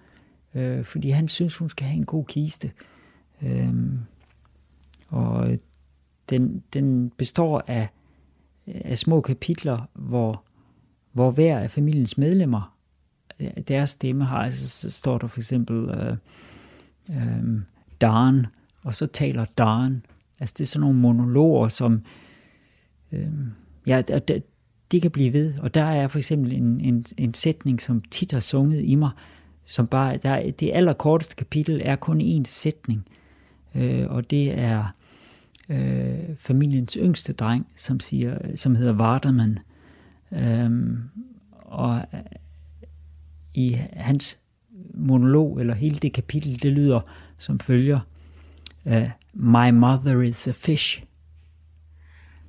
øh, 0.55 0.83
fordi 0.83 1.09
han 1.09 1.27
synes, 1.27 1.57
hun 1.57 1.69
skal 1.69 1.87
have 1.87 1.97
en 1.97 2.05
god 2.05 2.25
kiste. 2.25 2.71
Øh, 3.41 3.73
og 5.07 5.57
den, 6.29 6.63
den 6.73 7.09
består 7.09 7.63
af, 7.67 7.89
af 8.67 8.97
små 8.97 9.21
kapitler, 9.21 9.89
hvor, 9.93 10.43
hvor 11.11 11.31
hver 11.31 11.59
af 11.59 11.71
familiens 11.71 12.17
medlemmer, 12.17 12.79
deres 13.67 13.89
stemme 13.89 14.25
har, 14.25 14.37
altså 14.37 14.69
så 14.69 14.91
står 14.91 15.17
der 15.17 15.27
for 15.27 15.39
eksempel 15.39 15.89
øh, 15.89 16.17
øh, 17.15 17.61
Dan, 18.01 18.45
og 18.83 18.95
så 18.95 19.07
taler 19.07 19.45
Dan. 19.45 20.05
Altså 20.41 20.55
det 20.57 20.63
er 20.63 20.67
sådan 20.67 20.81
nogle 20.81 20.99
monologer, 20.99 21.67
som 21.67 22.01
øh, 23.11 23.29
ja, 23.87 24.01
de, 24.01 24.41
de 24.91 25.01
kan 25.01 25.11
blive 25.11 25.33
ved. 25.33 25.59
Og 25.59 25.73
der 25.73 25.83
er 25.83 26.07
for 26.07 26.17
eksempel 26.17 26.53
en, 26.53 26.81
en, 26.81 27.05
en 27.17 27.33
sætning, 27.33 27.81
som 27.81 28.01
tit 28.01 28.31
har 28.31 28.39
sunget 28.39 28.83
i 28.83 28.95
mig, 28.95 29.11
som 29.69 29.87
bare, 29.87 30.17
der 30.17 30.51
det 30.51 30.71
allerkorteste 30.73 31.35
kapitel 31.35 31.81
er 31.85 31.95
kun 31.95 32.21
én 32.21 32.43
sætning, 32.45 33.05
øh, 33.75 34.11
og 34.11 34.31
det 34.31 34.59
er 34.59 34.95
øh, 35.69 36.35
familiens 36.37 36.97
yngste 37.01 37.33
dreng, 37.33 37.67
som, 37.75 37.99
siger, 37.99 38.37
som 38.55 38.75
hedder 38.75 38.93
Varderman. 38.93 39.59
Øh, 40.31 40.71
og 41.51 42.01
øh, 42.13 42.19
i 43.53 43.77
hans 43.93 44.39
monolog, 44.93 45.59
eller 45.59 45.73
hele 45.73 45.95
det 45.95 46.13
kapitel, 46.13 46.63
det 46.63 46.71
lyder 46.71 47.01
som 47.37 47.59
følger. 47.59 47.99
øh, 48.85 49.09
My 49.33 49.69
mother 49.69 50.21
is 50.21 50.47
a 50.47 50.51
fish. 50.51 51.03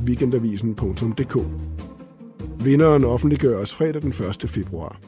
weekendavisen.dk. 0.07 1.37
Vinderen 2.65 3.05
offentliggøres 3.05 3.75
fredag 3.75 4.03
den 4.03 4.09
1. 4.43 4.51
februar. 4.51 5.01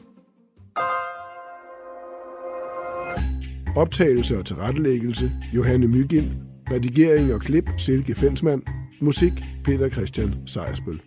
Optagelse 3.75 4.37
og 4.37 4.45
tilrettelæggelse 4.45 5.31
Johanne 5.55 5.87
Mygind. 5.87 6.31
Redigering 6.71 7.33
og 7.33 7.41
klip 7.41 7.69
Silke 7.77 8.15
Fensmann. 8.15 8.63
Musik 9.01 9.33
Peter 9.63 9.89
Christian 9.89 10.35
Sejersbøl. 10.45 11.01